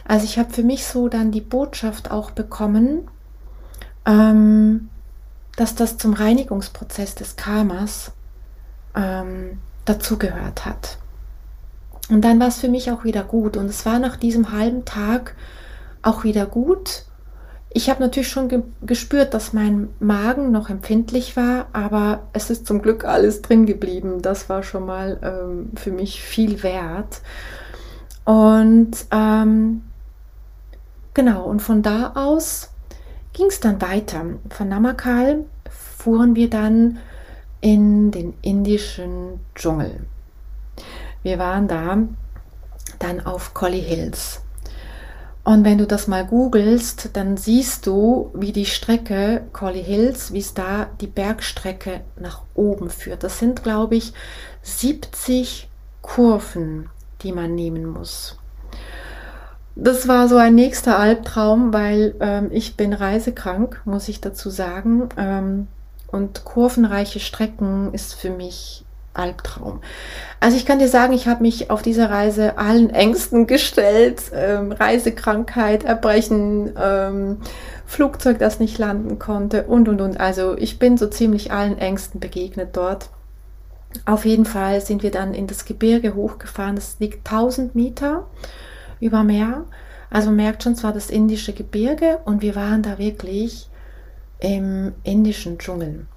[0.07, 3.07] Also ich habe für mich so dann die Botschaft auch bekommen,
[4.05, 4.89] ähm,
[5.57, 8.11] dass das zum Reinigungsprozess des Karmas
[8.95, 10.97] ähm, dazugehört hat.
[12.09, 13.57] Und dann war es für mich auch wieder gut.
[13.57, 15.35] Und es war nach diesem halben Tag
[16.01, 17.05] auch wieder gut
[17.73, 22.67] Ich habe natürlich schon ge gespürt, dass mein Magen noch empfindlich war, aber es ist
[22.67, 24.21] zum Glück alles drin geblieben.
[24.21, 27.21] Das war schon mal ähm, für mich viel wert.
[28.25, 29.83] Und ähm,
[31.13, 32.71] genau, und von da aus
[33.33, 34.25] ging es dann weiter.
[34.49, 36.97] Von Namakal fuhren wir dann
[37.61, 40.01] in den indischen Dschungel.
[41.23, 41.99] Wir waren da
[42.99, 44.41] dann auf Collie Hills.
[45.43, 50.39] Und wenn du das mal googelst, dann siehst du, wie die Strecke Collie Hills, wie
[50.39, 53.23] es da die Bergstrecke nach oben führt.
[53.23, 54.13] Das sind, glaube ich,
[54.61, 55.67] 70
[56.01, 56.89] Kurven,
[57.23, 58.37] die man nehmen muss.
[59.75, 65.09] Das war so ein nächster Albtraum, weil ähm, ich bin reisekrank, muss ich dazu sagen.
[65.17, 65.67] Ähm,
[66.07, 69.81] und kurvenreiche Strecken ist für mich Albtraum.
[70.39, 74.23] Also ich kann dir sagen, ich habe mich auf dieser Reise allen Ängsten gestellt.
[74.33, 77.37] Ähm, Reisekrankheit, Erbrechen, ähm,
[77.85, 80.19] Flugzeug, das nicht landen konnte und, und, und.
[80.19, 83.09] Also ich bin so ziemlich allen Ängsten begegnet dort.
[84.05, 86.75] Auf jeden Fall sind wir dann in das Gebirge hochgefahren.
[86.75, 88.27] Das liegt 1000 Meter
[89.01, 89.65] über Meer.
[90.09, 93.69] Also man merkt schon, zwar das indische Gebirge und wir waren da wirklich
[94.39, 96.07] im indischen Dschungel.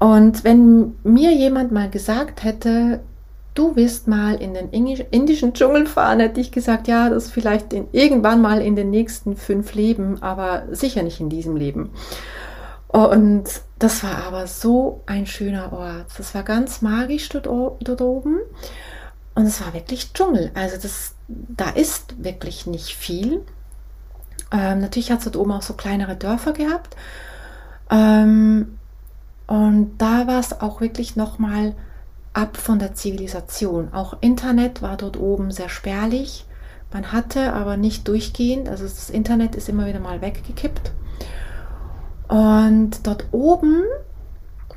[0.00, 3.00] Und wenn mir jemand mal gesagt hätte,
[3.54, 7.86] du wirst mal in den indischen Dschungel fahren, hätte ich gesagt, ja, das vielleicht in,
[7.92, 11.90] irgendwann mal in den nächsten fünf Leben, aber sicher nicht in diesem Leben.
[12.88, 13.44] Und
[13.78, 16.06] das war aber so ein schöner Ort.
[16.16, 18.38] Das war ganz magisch dort, dort oben.
[19.34, 20.50] Und es war wirklich Dschungel.
[20.54, 23.42] Also das, da ist wirklich nicht viel.
[24.50, 26.96] Ähm, natürlich hat es dort oben auch so kleinere Dörfer gehabt.
[27.90, 28.78] Ähm,
[29.50, 31.74] und da war es auch wirklich nochmal
[32.32, 33.92] ab von der Zivilisation.
[33.92, 36.46] Auch Internet war dort oben sehr spärlich.
[36.92, 40.92] Man hatte aber nicht durchgehend, also das Internet ist immer wieder mal weggekippt.
[42.28, 43.82] Und dort oben,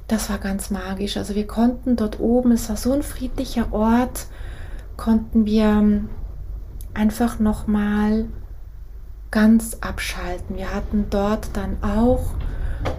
[0.08, 1.18] das war ganz magisch.
[1.18, 4.26] Also wir konnten dort oben, es war so ein friedlicher Ort,
[4.98, 6.02] konnten wir
[6.96, 8.26] einfach nochmal
[9.30, 10.58] ganz abschalten.
[10.58, 12.32] Wir hatten dort dann auch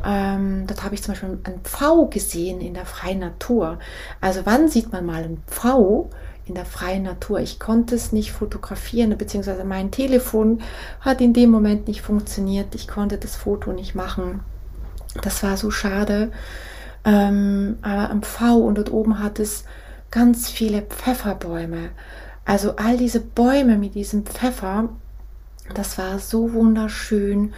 [0.05, 3.79] ähm, dort habe ich zum Beispiel einen Pfau gesehen in der freien Natur.
[4.21, 6.11] Also wann sieht man mal einen Pfau
[6.47, 7.41] in der freien Natur?
[7.41, 10.61] Ich konnte es nicht fotografieren, beziehungsweise mein Telefon
[11.01, 12.75] hat in dem Moment nicht funktioniert.
[12.75, 14.41] Ich konnte das Foto nicht machen.
[15.23, 16.33] Das war so schade.
[17.05, 19.65] Ähm, aber am Pfau und dort oben hat es
[20.11, 21.91] ganz viele Pfefferbäume.
[22.45, 24.91] Also all diese Bäume mit diesem Pfeffer,
[25.75, 27.55] das war so wunderschön.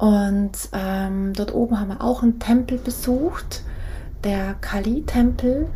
[0.00, 3.62] Und ähm, dort oben haben wir auch einen Tempel besucht,
[4.24, 5.68] der Kali-Tempel.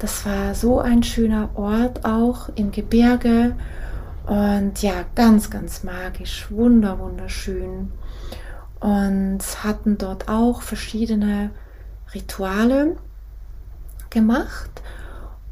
[0.00, 3.54] Das war so ein schöner Ort auch im Gebirge
[4.26, 7.92] und ja, ganz, ganz magisch, wunder, wunderschön.
[8.80, 11.50] Und hatten dort auch verschiedene
[12.12, 12.96] Rituale
[14.10, 14.82] gemacht.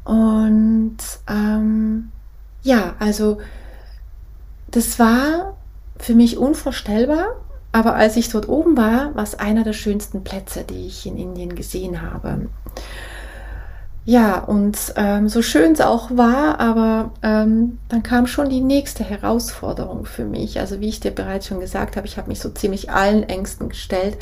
[0.03, 0.97] Und
[1.29, 2.11] ähm,
[2.63, 3.37] ja, also
[4.67, 5.55] das war
[5.97, 7.35] für mich unvorstellbar,
[7.71, 11.17] aber als ich dort oben war, war es einer der schönsten Plätze, die ich in
[11.17, 12.47] Indien gesehen habe.
[14.05, 19.03] Ja, und ähm, so schön es auch war, aber ähm, dann kam schon die nächste
[19.03, 20.59] Herausforderung für mich.
[20.59, 23.69] Also wie ich dir bereits schon gesagt habe, ich habe mich so ziemlich allen Ängsten
[23.69, 24.17] gestellt.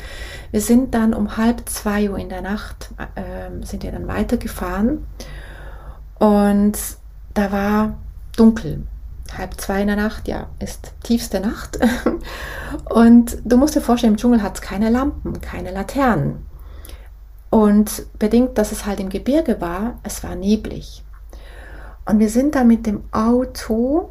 [0.50, 5.06] Wir sind dann um halb zwei Uhr in der Nacht, äh, sind wir dann weitergefahren
[6.18, 6.76] und
[7.32, 7.96] da war
[8.36, 8.82] dunkel
[9.36, 11.78] halb zwei in der Nacht, ja, ist tiefste Nacht.
[12.90, 16.46] Und du musst dir vorstellen, im Dschungel hat es keine Lampen, keine Laternen.
[17.50, 21.02] Und bedingt, dass es halt im Gebirge war, es war neblig.
[22.04, 24.10] Und wir sind da mit dem Auto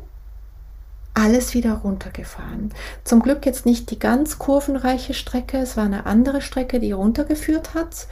[1.14, 2.72] alles wieder runtergefahren.
[3.04, 7.74] Zum Glück jetzt nicht die ganz kurvenreiche Strecke, es war eine andere Strecke, die runtergeführt
[7.74, 8.08] hat.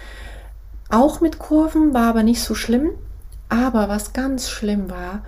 [0.89, 2.91] Auch mit Kurven, war aber nicht so schlimm.
[3.47, 5.24] Aber was ganz schlimm war,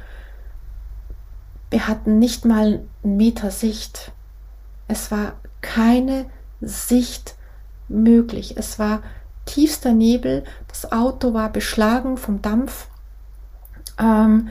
[1.69, 4.11] wir hatten nicht mal einen Meter Sicht.
[4.87, 6.25] Es war keine
[6.61, 7.35] Sicht
[7.87, 8.55] möglich.
[8.57, 9.01] Es war
[9.45, 10.43] tiefster Nebel.
[10.67, 12.87] Das Auto war beschlagen vom Dampf.
[13.99, 14.49] Ähm,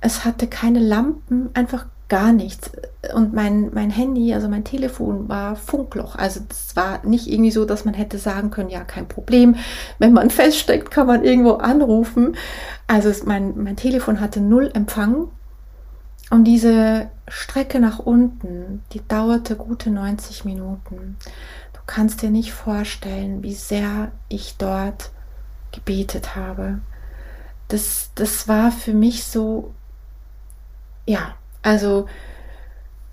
[0.00, 2.70] es hatte keine Lampen, einfach gar nichts.
[3.14, 6.14] Und mein, mein Handy, also mein Telefon war Funkloch.
[6.16, 9.56] Also es war nicht irgendwie so, dass man hätte sagen können, ja, kein Problem.
[9.98, 12.36] Wenn man feststeckt, kann man irgendwo anrufen.
[12.86, 15.28] Also es, mein, mein Telefon hatte null Empfang.
[16.32, 21.18] Und diese Strecke nach unten, die dauerte gute 90 Minuten.
[21.74, 25.10] Du kannst dir nicht vorstellen, wie sehr ich dort
[25.72, 26.80] gebetet habe.
[27.68, 29.74] Das, das war für mich so,
[31.04, 32.06] ja, also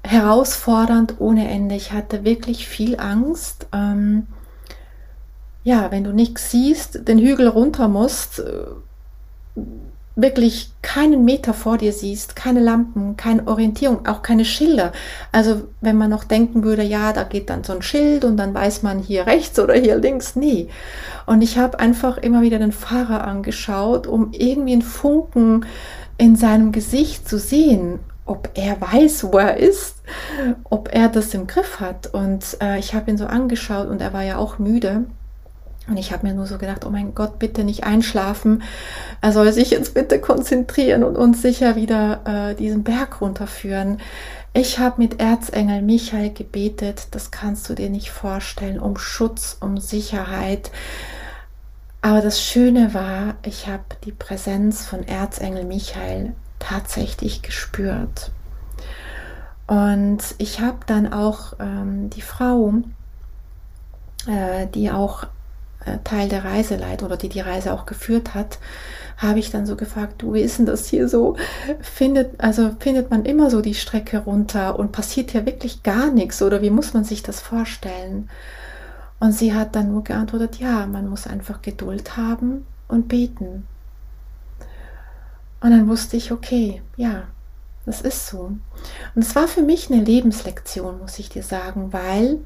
[0.05, 1.75] herausfordernd ohne Ende.
[1.75, 3.67] Ich hatte wirklich viel Angst.
[3.73, 4.27] Ähm,
[5.65, 8.63] ja, wenn du nichts siehst, den Hügel runter musst, äh,
[10.21, 14.91] wirklich keinen Meter vor dir siehst, keine Lampen, keine Orientierung, auch keine Schilder.
[15.31, 18.53] Also wenn man noch denken würde, ja, da geht dann so ein Schild und dann
[18.53, 20.69] weiß man hier rechts oder hier links, nee.
[21.25, 25.65] Und ich habe einfach immer wieder den Fahrer angeschaut, um irgendwie einen Funken
[26.17, 30.03] in seinem Gesicht zu sehen, ob er weiß, wo er ist,
[30.63, 32.13] ob er das im Griff hat.
[32.13, 35.05] Und äh, ich habe ihn so angeschaut und er war ja auch müde.
[35.89, 38.61] Und ich habe mir nur so gedacht, oh mein Gott, bitte nicht einschlafen.
[39.21, 42.21] Er soll sich jetzt bitte konzentrieren und uns sicher wieder
[42.51, 43.99] äh, diesen Berg runterführen.
[44.53, 49.77] Ich habe mit Erzengel Michael gebetet, das kannst du dir nicht vorstellen, um Schutz, um
[49.77, 50.71] Sicherheit.
[52.01, 58.31] Aber das Schöne war, ich habe die Präsenz von Erzengel Michael tatsächlich gespürt.
[59.67, 62.73] Und ich habe dann auch ähm, die Frau,
[64.25, 65.27] äh, die auch
[66.03, 68.59] Teil der Reise leitet oder die die Reise auch geführt hat,
[69.17, 71.35] habe ich dann so gefragt, du, wie ist denn das hier so?
[71.81, 76.41] Findet, also findet man immer so die Strecke runter und passiert hier wirklich gar nichts
[76.41, 78.29] oder wie muss man sich das vorstellen?
[79.19, 83.67] Und sie hat dann nur geantwortet, ja, man muss einfach Geduld haben und beten.
[85.61, 87.23] Und dann wusste ich, okay, ja,
[87.85, 88.39] das ist so.
[88.39, 88.61] Und
[89.21, 92.39] es war für mich eine Lebenslektion, muss ich dir sagen, weil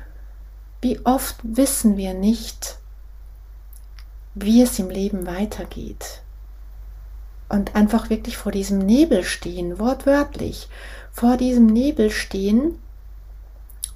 [0.82, 2.78] wie oft wissen wir nicht,
[4.36, 6.22] wie es im Leben weitergeht.
[7.50, 10.70] Und einfach wirklich vor diesem Nebel stehen, wortwörtlich,
[11.12, 12.80] vor diesem Nebel stehen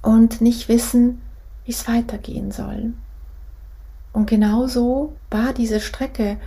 [0.02, 1.20] und nicht wissen,
[1.64, 2.92] wie es weitergehen soll.
[4.12, 6.38] Und genauso war diese Strecke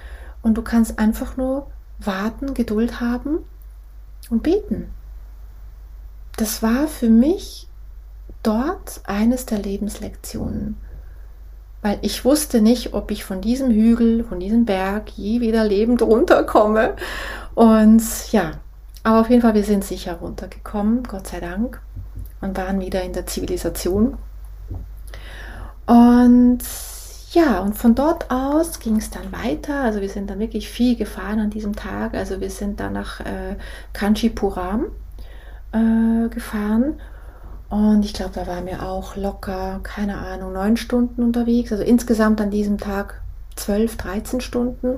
[0.41, 1.67] und du kannst einfach nur
[1.99, 3.39] warten, Geduld haben
[4.29, 4.91] und beten.
[6.37, 7.67] Das war für mich
[8.41, 10.77] dort eines der Lebenslektionen
[11.81, 16.01] weil ich wusste nicht, ob ich von diesem Hügel, von diesem Berg je wieder lebend
[16.01, 16.95] runterkomme.
[17.55, 18.51] Und ja,
[19.03, 21.81] aber auf jeden Fall, wir sind sicher runtergekommen, Gott sei Dank,
[22.39, 24.17] und waren wieder in der Zivilisation.
[25.87, 26.59] Und
[27.31, 29.81] ja, und von dort aus ging es dann weiter.
[29.83, 32.13] Also wir sind dann wirklich viel gefahren an diesem Tag.
[32.13, 33.55] Also wir sind dann nach äh,
[33.93, 34.87] Kanchipuram
[35.71, 36.99] äh, gefahren
[37.71, 41.71] und ich glaube, da waren wir auch locker, keine Ahnung, neun Stunden unterwegs.
[41.71, 43.21] Also insgesamt an diesem Tag
[43.55, 44.97] zwölf, dreizehn Stunden.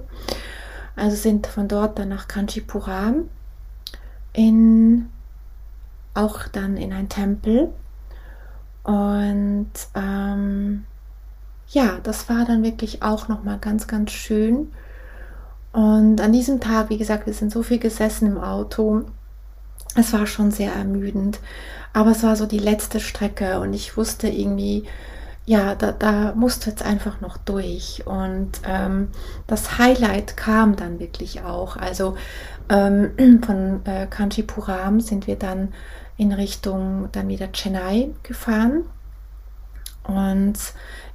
[0.95, 3.29] Also sind von dort dann nach Kanchipuram
[4.33, 5.07] in
[6.15, 7.69] auch dann in ein Tempel.
[8.81, 10.85] Und ähm,
[11.69, 14.71] ja, das war dann wirklich auch nochmal ganz, ganz schön.
[15.73, 19.03] Und an diesem Tag, wie gesagt, wir sind so viel gesessen im Auto.
[19.95, 21.39] Es war schon sehr ermüdend.
[21.93, 24.85] Aber es war so die letzte Strecke und ich wusste irgendwie,
[25.45, 28.03] ja, da, da musste jetzt einfach noch durch.
[28.05, 29.09] Und ähm,
[29.45, 31.77] das Highlight kam dann wirklich auch.
[31.77, 32.15] Also
[32.69, 35.73] ähm, von äh, Kanchipuram sind wir dann
[36.17, 38.85] in Richtung dann wieder Chennai gefahren.
[40.03, 40.57] Und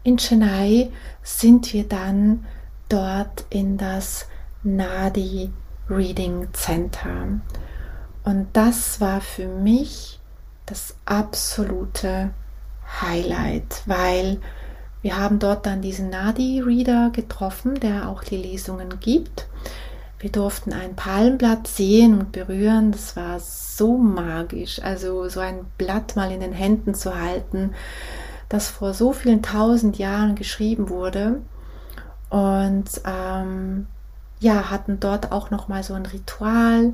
[0.02, 0.90] in Chennai
[1.22, 2.46] sind wir dann
[2.88, 4.26] dort in das
[4.62, 5.50] Nadi
[5.88, 7.40] Reading Center.
[8.28, 10.20] Und das war für mich
[10.66, 12.28] das absolute
[13.00, 14.38] Highlight, weil
[15.00, 19.46] wir haben dort dann diesen Nadi-Reader getroffen, der auch die Lesungen gibt.
[20.18, 22.92] Wir durften ein Palmblatt sehen und berühren.
[22.92, 24.82] Das war so magisch.
[24.82, 27.72] Also so ein Blatt mal in den Händen zu halten,
[28.50, 31.40] das vor so vielen tausend Jahren geschrieben wurde.
[32.28, 33.86] Und ähm,
[34.38, 36.92] ja, hatten dort auch noch mal so ein Ritual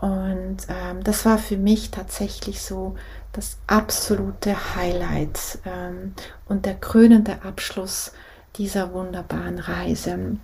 [0.00, 2.96] und ähm, das war für mich tatsächlich so
[3.32, 6.14] das absolute Highlight ähm,
[6.48, 8.12] und der krönende Abschluss
[8.56, 10.38] dieser wunderbaren Reise.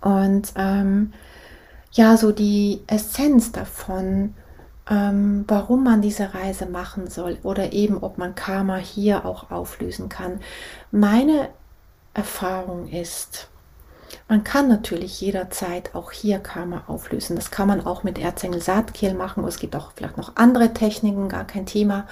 [0.00, 1.12] Und ähm,
[1.92, 4.34] ja, so die Essenz davon,
[4.88, 10.08] ähm, warum man diese Reise machen soll oder eben ob man Karma hier auch auflösen
[10.08, 10.40] kann.
[10.92, 11.48] Meine
[12.14, 13.48] Erfahrung ist,
[14.28, 17.36] man kann natürlich jederzeit auch hier Karma auflösen.
[17.36, 19.44] Das kann man auch mit Erzengel Saatkehl machen.
[19.44, 22.06] Es gibt auch vielleicht noch andere Techniken, gar kein Thema.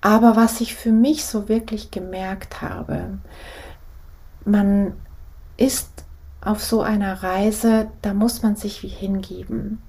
[0.00, 3.18] Aber was ich für mich so wirklich gemerkt habe,
[4.44, 4.92] man
[5.56, 6.04] ist
[6.40, 9.82] auf so einer Reise, da muss man sich wie hingeben.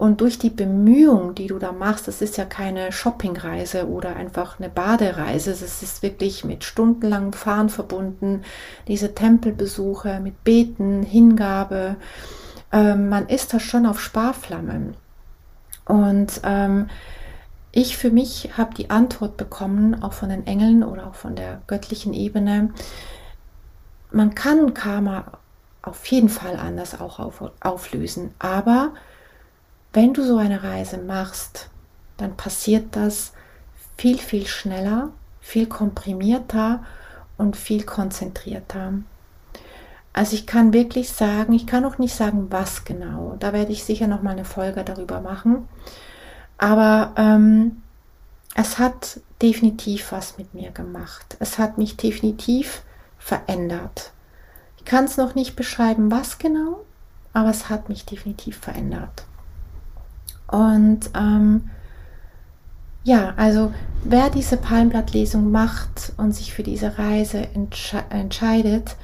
[0.00, 4.58] Und durch die Bemühung, die du da machst, das ist ja keine Shoppingreise oder einfach
[4.58, 8.40] eine Badereise, es ist wirklich mit stundenlangem Fahren verbunden,
[8.88, 11.96] diese Tempelbesuche mit Beten, Hingabe.
[12.72, 14.94] Ähm, man ist da schon auf Sparflammen.
[15.84, 16.88] Und ähm,
[17.70, 21.60] ich für mich habe die Antwort bekommen, auch von den Engeln oder auch von der
[21.66, 22.70] göttlichen Ebene.
[24.12, 25.26] Man kann Karma
[25.82, 28.32] auf jeden Fall anders auch auf, auflösen.
[28.38, 28.94] Aber
[29.92, 31.68] wenn du so eine Reise machst,
[32.16, 33.32] dann passiert das
[33.96, 35.10] viel, viel schneller,
[35.40, 36.84] viel komprimierter
[37.36, 38.94] und viel konzentrierter.
[40.12, 43.36] Also ich kann wirklich sagen, ich kann auch nicht sagen, was genau.
[43.38, 45.68] Da werde ich sicher noch mal eine Folge darüber machen.
[46.58, 47.82] Aber ähm,
[48.54, 51.36] es hat definitiv was mit mir gemacht.
[51.38, 52.82] Es hat mich definitiv
[53.18, 54.12] verändert.
[54.76, 56.84] Ich kann es noch nicht beschreiben, was genau,
[57.32, 59.24] aber es hat mich definitiv verändert.
[60.50, 61.70] Und ähm,
[63.04, 63.72] ja, also
[64.04, 68.96] wer diese Palmblattlesung macht und sich für diese Reise entsche entscheidet,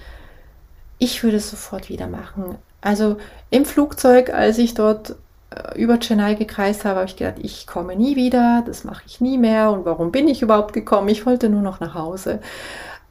[0.98, 2.56] ich würde es sofort wieder machen.
[2.80, 3.16] Also
[3.50, 5.16] im Flugzeug, als ich dort
[5.50, 9.20] äh, über Chennai gekreist habe, habe ich gedacht, ich komme nie wieder, das mache ich
[9.20, 11.08] nie mehr und warum bin ich überhaupt gekommen?
[11.08, 12.40] Ich wollte nur noch nach Hause.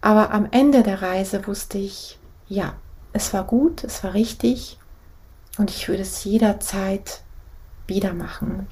[0.02, 2.74] Aber am Ende der Reise wusste ich, ja,
[3.14, 4.78] es war gut, es war richtig
[5.58, 7.22] und ich würde es jederzeit
[7.88, 8.68] wieder machen.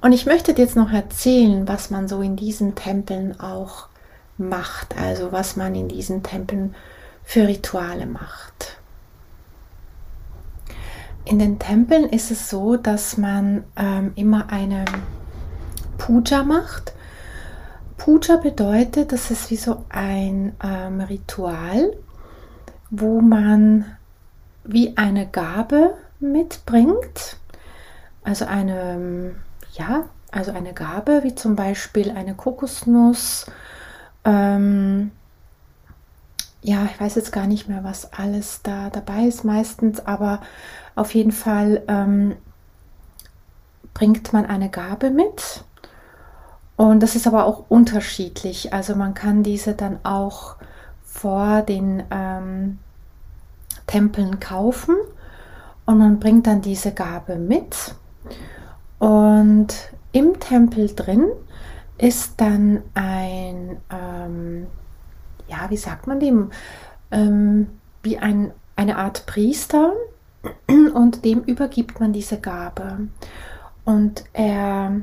[0.00, 3.86] Und ich möchte dir jetzt noch erzählen, was man so in diesen Tempeln auch
[4.36, 6.74] macht, also was man in diesen Tempeln
[7.22, 8.78] für Rituale macht.
[11.24, 14.84] In den Tempeln ist es so, dass man ähm, immer eine
[15.98, 16.94] Puja macht.
[17.96, 21.96] Puja bedeutet, das ist wie so ein ähm, Ritual,
[22.90, 23.84] wo man
[24.64, 27.36] wie eine Gabe mitbringt.
[28.24, 29.34] Also eine,
[29.72, 33.46] ja, also eine Gabe, wie zum Beispiel eine Kokosnuss.
[34.24, 35.10] Ähm,
[36.62, 40.40] ja, ich weiß jetzt gar nicht mehr, was alles da dabei ist meistens, aber
[40.94, 42.36] auf jeden Fall ähm,
[43.94, 45.64] bringt man eine Gabe mit.
[46.76, 48.72] Und das ist aber auch unterschiedlich.
[48.72, 50.56] Also man kann diese dann auch
[51.04, 52.78] vor den ähm,
[53.86, 54.96] Tempeln kaufen
[55.92, 57.94] und man bringt dann diese Gabe mit.
[58.98, 59.68] Und
[60.12, 61.26] im Tempel drin
[61.98, 64.66] ist dann ein, ähm,
[65.48, 66.50] ja, wie sagt man dem,
[67.10, 67.68] ähm,
[68.02, 69.92] wie ein, eine Art Priester,
[70.94, 73.08] und dem übergibt man diese Gabe.
[73.84, 75.00] Und er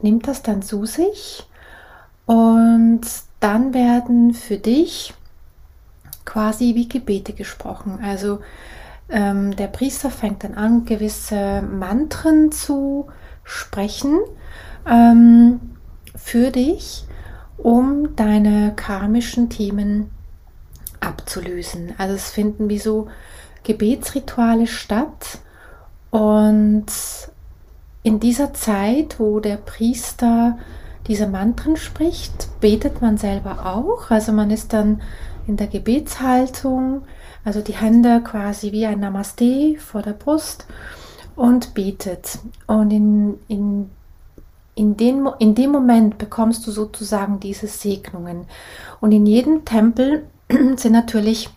[0.00, 1.46] nimmt das dann zu sich
[2.26, 3.02] und
[3.40, 5.14] dann werden für dich
[6.24, 7.98] quasi wie Gebete gesprochen.
[8.02, 8.40] Also
[9.10, 13.08] ähm, der Priester fängt dann an, gewisse Mantren zu
[13.44, 14.18] sprechen
[14.88, 15.60] ähm,
[16.16, 17.04] für dich,
[17.56, 20.10] um deine karmischen Themen
[21.00, 21.94] abzulösen.
[21.98, 23.08] Also es finden wie so
[23.62, 25.38] Gebetsrituale statt
[26.10, 26.86] und
[28.02, 30.58] in dieser Zeit, wo der Priester
[31.06, 34.10] diese Mantren spricht, betet man selber auch.
[34.10, 35.02] Also man ist dann
[35.46, 37.02] in der Gebetshaltung,
[37.44, 40.66] also die Hände quasi wie ein Namaste vor der Brust
[41.36, 42.38] und betet.
[42.66, 43.90] Und in, in,
[44.74, 48.46] in, den, in dem Moment bekommst du sozusagen diese Segnungen.
[49.00, 50.26] Und in jedem Tempel
[50.76, 51.50] sind natürlich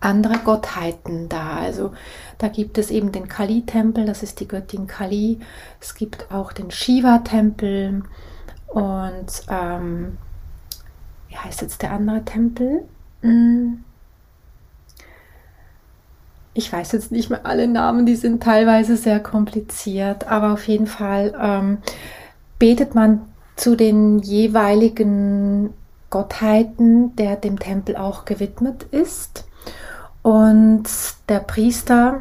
[0.00, 1.56] andere Gottheiten da.
[1.56, 1.92] Also
[2.38, 5.40] da gibt es eben den Kali-Tempel, das ist die Göttin Kali.
[5.80, 8.02] Es gibt auch den Shiva-Tempel
[8.68, 10.18] und ähm,
[11.28, 12.84] wie heißt jetzt der andere Tempel?
[13.22, 13.83] Hm.
[16.54, 20.86] Ich weiß jetzt nicht mehr alle Namen, die sind teilweise sehr kompliziert, aber auf jeden
[20.86, 21.78] Fall ähm,
[22.58, 23.22] betet man
[23.56, 25.74] zu den jeweiligen
[26.10, 29.44] Gottheiten, der dem Tempel auch gewidmet ist.
[30.22, 30.84] Und
[31.28, 32.20] der Priester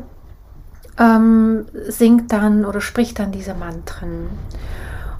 [0.99, 4.29] ähm, singt dann oder spricht dann diese Mantren.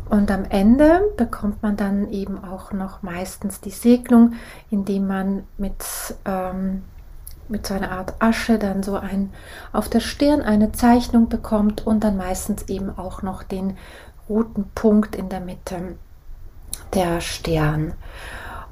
[0.09, 4.34] Und am Ende bekommt man dann eben auch noch meistens die Segnung,
[4.70, 5.84] indem man mit,
[6.26, 6.84] ähm,
[7.50, 9.32] mit so einer Art Asche dann so ein
[9.72, 13.78] auf der Stirn eine Zeichnung bekommt und dann meistens eben auch noch den
[14.30, 15.96] roten Punkt in der Mitte
[16.94, 17.94] der Stirn.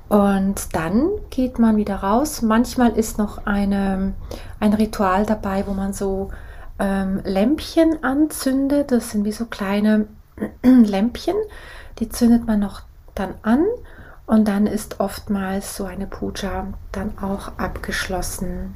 [0.10, 2.42] Und dann geht man wieder raus.
[2.42, 4.14] Manchmal ist noch eine,
[4.60, 6.32] ein Ritual dabei, wo man so
[6.80, 8.92] ähm, Lämpchen anzündet.
[8.92, 10.08] Das sind wie so kleine
[10.64, 11.36] Lämpchen.
[12.00, 12.82] Die zündet man noch
[13.16, 13.66] dann an.
[14.32, 18.76] Und dann ist oftmals so eine Puja dann auch abgeschlossen.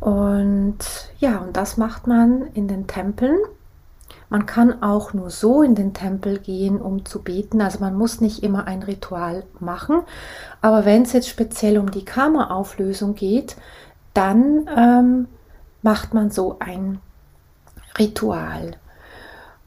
[0.00, 0.76] Und
[1.18, 3.38] ja, und das macht man in den Tempeln.
[4.28, 7.62] Man kann auch nur so in den Tempel gehen, um zu beten.
[7.62, 10.02] Also man muss nicht immer ein Ritual machen.
[10.60, 13.56] Aber wenn es jetzt speziell um die Karma-Auflösung geht,
[14.12, 15.28] dann ähm,
[15.80, 17.00] macht man so ein
[17.98, 18.72] Ritual.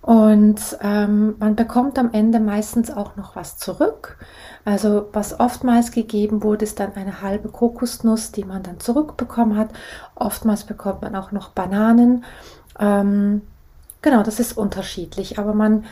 [0.04, 4.18] Und ähm, man bekommt am Ende meistens auch noch was zurück.
[4.66, 9.70] Also was oftmals gegeben wurde, ist dann eine halbe Kokosnuss, die man dann zurückbekommen hat.
[10.16, 12.24] Oftmals bekommt man auch noch Bananen.
[12.80, 13.41] Ähm,
[14.01, 15.86] genau, das ist unterschiedlich, aber man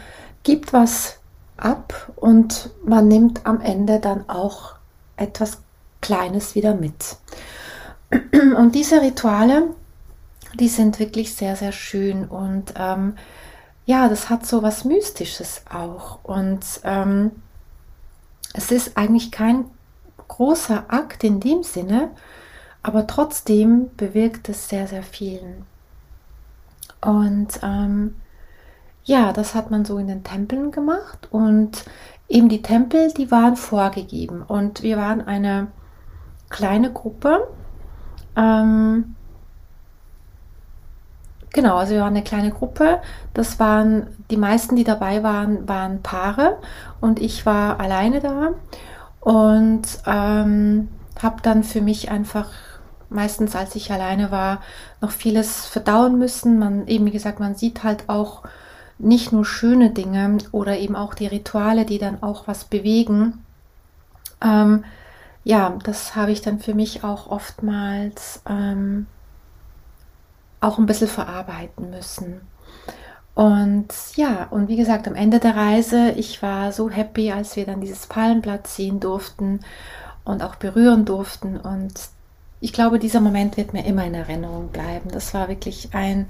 [0.43, 1.19] gibt was
[1.57, 4.75] ab und man nimmt am Ende dann auch
[5.17, 5.59] etwas
[6.01, 7.17] Kleines wieder mit.
[8.57, 9.67] Und diese Rituale,
[10.59, 13.15] die sind wirklich sehr, sehr schön und ähm,
[13.85, 16.19] ja, das hat so was Mystisches auch.
[16.23, 17.31] Und ähm,
[18.53, 19.65] es ist eigentlich kein
[20.27, 22.11] großer Akt in dem Sinne,
[22.83, 25.65] aber trotzdem bewirkt es sehr, sehr vielen.
[27.01, 28.15] Und ähm,
[29.03, 31.85] ja, das hat man so in den Tempeln gemacht und
[32.29, 35.67] eben die Tempel, die waren vorgegeben und wir waren eine
[36.49, 37.47] kleine Gruppe.
[38.35, 39.15] Ähm,
[41.53, 43.01] genau, also wir waren eine kleine Gruppe.
[43.33, 46.57] Das waren die meisten, die dabei waren, waren Paare
[46.99, 48.51] und ich war alleine da
[49.19, 50.89] und ähm,
[51.21, 52.49] habe dann für mich einfach
[53.09, 54.61] meistens, als ich alleine war,
[55.01, 56.59] noch vieles verdauen müssen.
[56.59, 58.43] Man eben wie gesagt, man sieht halt auch
[58.97, 63.43] nicht nur schöne Dinge oder eben auch die Rituale, die dann auch was bewegen.
[64.41, 64.83] Ähm,
[65.43, 69.07] ja, das habe ich dann für mich auch oftmals ähm,
[70.61, 72.41] auch ein bisschen verarbeiten müssen.
[73.33, 77.65] Und ja, und wie gesagt, am Ende der Reise, ich war so happy, als wir
[77.65, 79.61] dann dieses Palmblatt sehen durften
[80.23, 81.57] und auch berühren durften.
[81.57, 81.93] Und
[82.59, 85.09] ich glaube, dieser Moment wird mir immer in Erinnerung bleiben.
[85.11, 86.29] Das war wirklich ein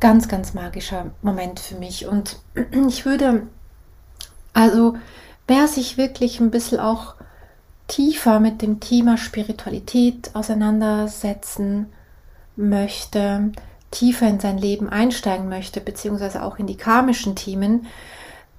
[0.00, 2.06] ganz, ganz magischer Moment für mich.
[2.06, 2.38] Und
[2.88, 3.46] ich würde,
[4.52, 4.96] also
[5.48, 7.14] wer sich wirklich ein bisschen auch
[7.88, 11.86] tiefer mit dem Thema Spiritualität auseinandersetzen
[12.56, 13.52] möchte,
[13.90, 17.86] tiefer in sein Leben einsteigen möchte, beziehungsweise auch in die karmischen Themen,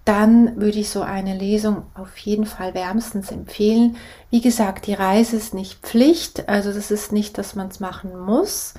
[0.05, 3.97] dann würde ich so eine Lesung auf jeden Fall wärmstens empfehlen.
[4.29, 8.17] Wie gesagt, die Reise ist nicht Pflicht, also das ist nicht, dass man es machen
[8.17, 8.75] muss.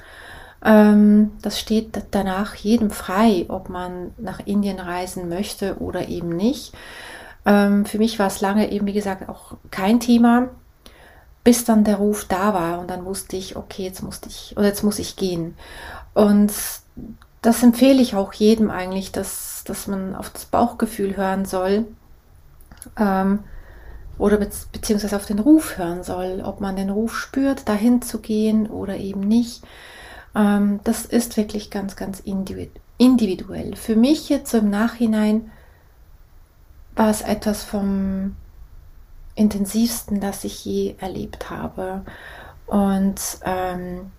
[0.65, 6.73] Ähm, das steht danach jedem frei, ob man nach Indien reisen möchte oder eben nicht.
[7.45, 10.51] Ähm, für mich war es lange eben, wie gesagt, auch kein Thema,
[11.47, 14.67] bis dann der Ruf da war und dann wusste ich, okay, jetzt musste ich oder
[14.67, 15.57] jetzt muss ich gehen.
[16.13, 16.53] Und
[17.41, 21.87] das empfehle ich auch jedem eigentlich, dass, dass man auf das Bauchgefühl hören soll
[22.99, 23.45] ähm,
[24.19, 28.19] oder be beziehungsweise auf den Ruf hören soll, ob man den Ruf spürt, dahin zu
[28.19, 29.63] gehen oder eben nicht.
[30.35, 32.25] Ähm, das ist wirklich ganz, ganz
[32.99, 33.77] individuell.
[33.77, 35.53] Für mich jetzt im Nachhinein
[36.97, 38.35] war es etwas vom
[39.37, 42.03] intensivsten, das ich je erlebt habe.
[42.67, 44.11] Und ähm,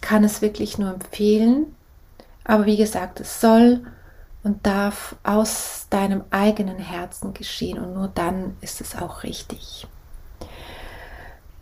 [0.00, 1.74] kann es wirklich nur empfehlen.
[2.44, 3.82] Aber wie gesagt, es soll
[4.44, 9.86] und darf aus deinem eigenen Herzen geschehen und nur dann ist es auch richtig.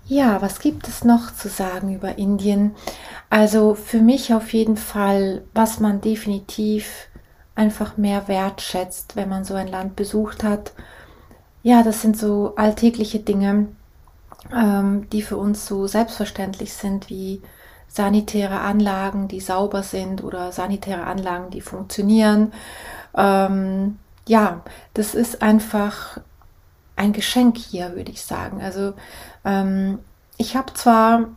[0.07, 2.76] Ja, was gibt es noch zu sagen über Indien?
[3.28, 7.09] Also für mich auf jeden Fall, was man definitiv
[7.57, 10.72] einfach mehr wertschätzt, wenn man so ein Land besucht hat.
[11.66, 13.66] Ja, das sind so alltägliche Dinge,
[14.54, 17.42] ähm, die für uns so selbstverständlich sind, wie
[17.88, 22.52] sanitäre Anlagen, die sauber sind oder sanitäre Anlagen, die funktionieren.
[23.16, 23.98] Ähm,
[24.28, 24.60] ja,
[24.94, 26.20] das ist einfach
[26.94, 28.62] ein Geschenk hier, würde ich sagen.
[28.62, 28.92] Also
[29.44, 29.98] ähm,
[30.36, 31.30] ich habe zwar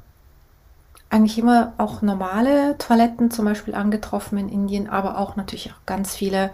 [1.10, 6.16] eigentlich immer auch normale Toiletten zum Beispiel angetroffen in Indien, aber auch natürlich auch ganz
[6.16, 6.52] viele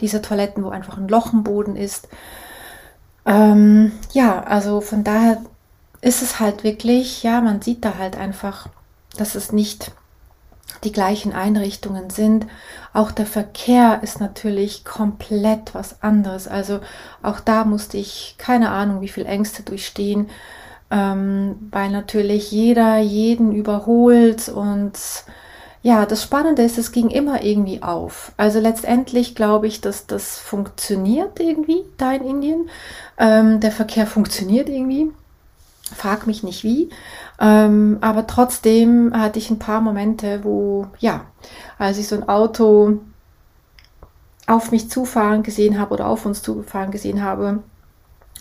[0.00, 2.08] dieser Toiletten, wo einfach ein Loch im Boden ist.
[3.26, 5.38] Ähm, ja, also von daher
[6.00, 8.68] ist es halt wirklich, ja, man sieht da halt einfach,
[9.16, 9.92] dass es nicht
[10.84, 12.46] die gleichen Einrichtungen sind.
[12.92, 16.48] Auch der Verkehr ist natürlich komplett was anderes.
[16.48, 16.80] Also
[17.22, 20.28] auch da musste ich keine Ahnung, wie viel Ängste durchstehen
[20.90, 24.92] ähm, weil natürlich jeder jeden überholt und
[25.82, 28.32] ja, das Spannende ist, es ging immer irgendwie auf.
[28.36, 32.70] Also letztendlich glaube ich, dass das funktioniert irgendwie da in Indien.
[33.18, 35.10] Ähm, der Verkehr funktioniert irgendwie.
[35.94, 36.90] Frag mich nicht wie.
[37.40, 41.22] Ähm, aber trotzdem hatte ich ein paar Momente, wo, ja,
[41.78, 42.98] als ich so ein Auto
[44.46, 47.62] auf mich zufahren gesehen habe oder auf uns zugefahren gesehen habe,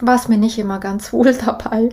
[0.01, 1.89] war es mir nicht immer ganz wohl dabei.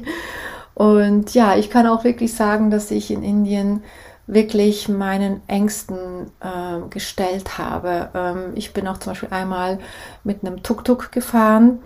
[0.75, 3.83] Und ja, ich kann auch wirklich sagen, dass ich in Indien
[4.27, 8.09] wirklich meinen Ängsten äh, gestellt habe.
[8.15, 9.79] Ähm, ich bin auch zum Beispiel einmal
[10.25, 11.79] mit einem Tuk-Tuk gefahren.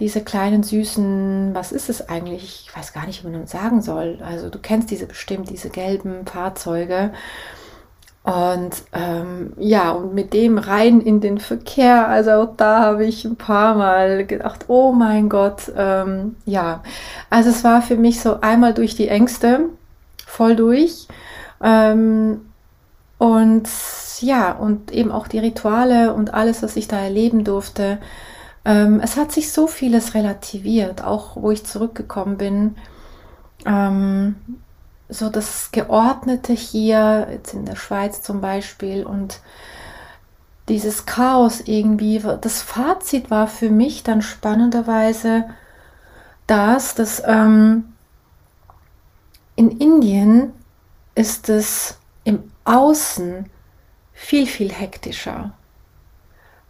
[0.00, 2.66] Diese kleinen süßen, was ist es eigentlich?
[2.66, 4.18] Ich weiß gar nicht, wie man sagen soll.
[4.24, 7.12] Also du kennst diese bestimmt, diese gelben Fahrzeuge.
[8.24, 13.26] Und ähm, ja, und mit dem rein in den Verkehr, also auch da habe ich
[13.26, 16.82] ein paar Mal gedacht, oh mein Gott, ähm, ja.
[17.28, 19.68] Also es war für mich so einmal durch die Ängste,
[20.26, 21.06] voll durch.
[21.64, 22.42] Ähm,
[23.18, 23.68] und
[24.20, 27.98] ja, und eben auch die Rituale und alles, was ich da erleben durfte.
[28.64, 32.76] Ähm, es hat sich so vieles relativiert, auch wo ich zurückgekommen bin.
[33.66, 34.36] Ähm,
[35.08, 39.40] so das Geordnete hier, jetzt in der Schweiz zum Beispiel, und
[40.68, 45.44] dieses Chaos irgendwie, das Fazit war für mich dann spannenderweise
[46.46, 47.92] das, dass ähm,
[49.56, 50.52] in Indien
[51.14, 53.48] ist es im Außen
[54.12, 55.52] viel, viel hektischer.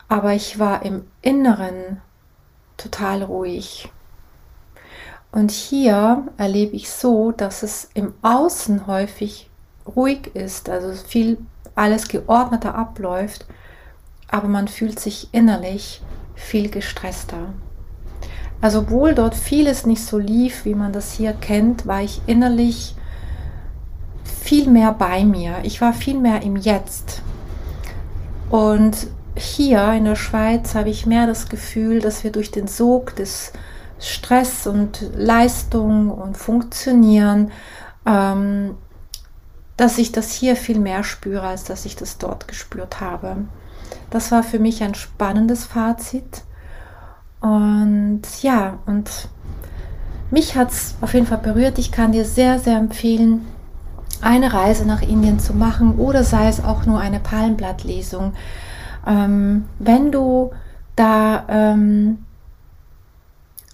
[0.08, 2.00] Aber ich war im Inneren
[2.76, 3.90] total ruhig.
[5.32, 9.50] Und hier erlebe ich so, dass es im Außen häufig
[9.96, 11.38] ruhig ist, also viel
[11.74, 13.46] alles geordneter abläuft,
[14.28, 16.02] aber man fühlt sich innerlich
[16.34, 17.52] viel gestresster.
[18.60, 22.94] Also obwohl dort vieles nicht so lief, wie man das hier kennt, war ich innerlich
[24.44, 25.60] viel mehr bei mir.
[25.62, 27.22] Ich war viel mehr im Jetzt.
[28.50, 33.16] Und hier in der Schweiz habe ich mehr das Gefühl, dass wir durch den Sog
[33.16, 33.54] des
[33.98, 37.52] Stress und Leistung und Funktionieren,
[38.04, 38.76] ähm,
[39.78, 43.36] dass ich das hier viel mehr spüre, als dass ich das dort gespürt habe.
[44.10, 46.42] Das war für mich ein spannendes Fazit.
[47.40, 49.10] Und ja, und
[50.30, 51.78] mich hat es auf jeden Fall berührt.
[51.78, 53.46] Ich kann dir sehr, sehr empfehlen,
[54.24, 58.32] eine Reise nach Indien zu machen oder sei es auch nur eine Palmblattlesung.
[59.06, 60.50] Ähm, wenn du
[60.96, 62.18] da ähm,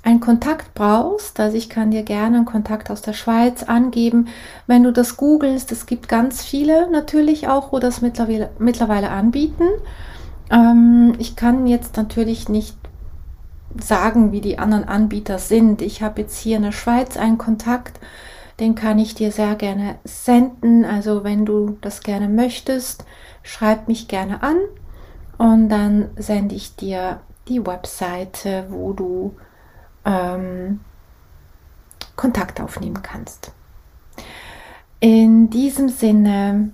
[0.03, 4.29] einen Kontakt brauchst, also ich kann dir gerne einen Kontakt aus der Schweiz angeben,
[4.67, 9.65] wenn du das googelst, es gibt ganz viele natürlich auch, wo das mittlerweile, mittlerweile anbieten.
[10.51, 12.77] Ähm, ich kann jetzt natürlich nicht
[13.79, 15.81] sagen, wie die anderen Anbieter sind.
[15.81, 18.01] Ich habe jetzt hier in der Schweiz einen Kontakt,
[18.61, 20.85] den kann ich dir sehr gerne senden.
[20.85, 23.05] Also wenn du das gerne möchtest,
[23.43, 24.59] schreib mich gerne an
[25.39, 29.35] und dann sende ich dir die Webseite, wo du
[30.05, 30.81] ähm,
[32.17, 33.53] Kontakt aufnehmen kannst.
[35.01, 36.73] In diesem Sinne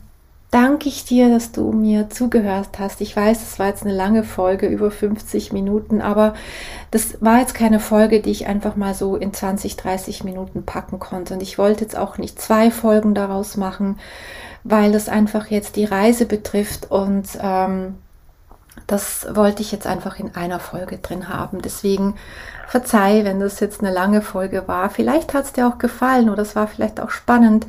[0.56, 3.02] danke ich dir, dass du mir zugehört hast.
[3.02, 6.32] Ich weiß, es war jetzt eine lange Folge, über 50 Minuten, aber
[6.90, 10.98] das war jetzt keine Folge, die ich einfach mal so in 20, 30 Minuten packen
[10.98, 11.34] konnte.
[11.34, 13.98] Und ich wollte jetzt auch nicht zwei Folgen daraus machen,
[14.64, 17.96] weil das einfach jetzt die Reise betrifft und ähm,
[18.86, 21.60] das wollte ich jetzt einfach in einer Folge drin haben.
[21.60, 22.14] Deswegen
[22.66, 24.88] verzeih, wenn das jetzt eine lange Folge war.
[24.88, 27.66] Vielleicht hat es dir auch gefallen oder es war vielleicht auch spannend,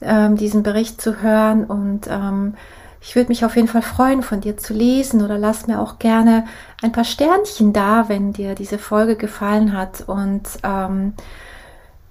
[0.00, 1.64] ähm, diesen Bericht zu hören.
[1.64, 2.54] Und ähm,
[3.00, 5.98] ich würde mich auf jeden Fall freuen, von dir zu lesen oder lass mir auch
[5.98, 6.46] gerne
[6.82, 10.04] ein paar Sternchen da, wenn dir diese Folge gefallen hat.
[10.06, 11.14] Und ähm,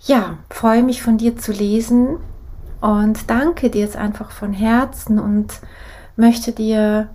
[0.01, 2.17] ja, freue mich von dir zu lesen
[2.81, 5.53] und danke dir jetzt einfach von Herzen und
[6.17, 7.09] möchte dir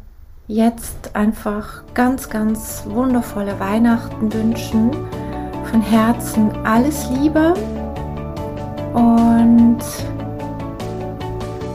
[0.46, 4.90] jetzt einfach ganz, ganz wundervolle Weihnachten wünschen.
[5.70, 7.52] Von Herzen alles Liebe
[8.94, 9.78] und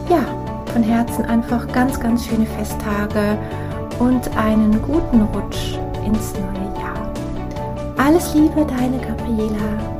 [0.10, 0.24] ja,
[0.72, 3.38] von Herzen einfach ganz, ganz schöne Festtage
[4.00, 7.12] und einen guten Rutsch ins neue Jahr.
[7.98, 9.94] Alles Liebe, deine Gabriela.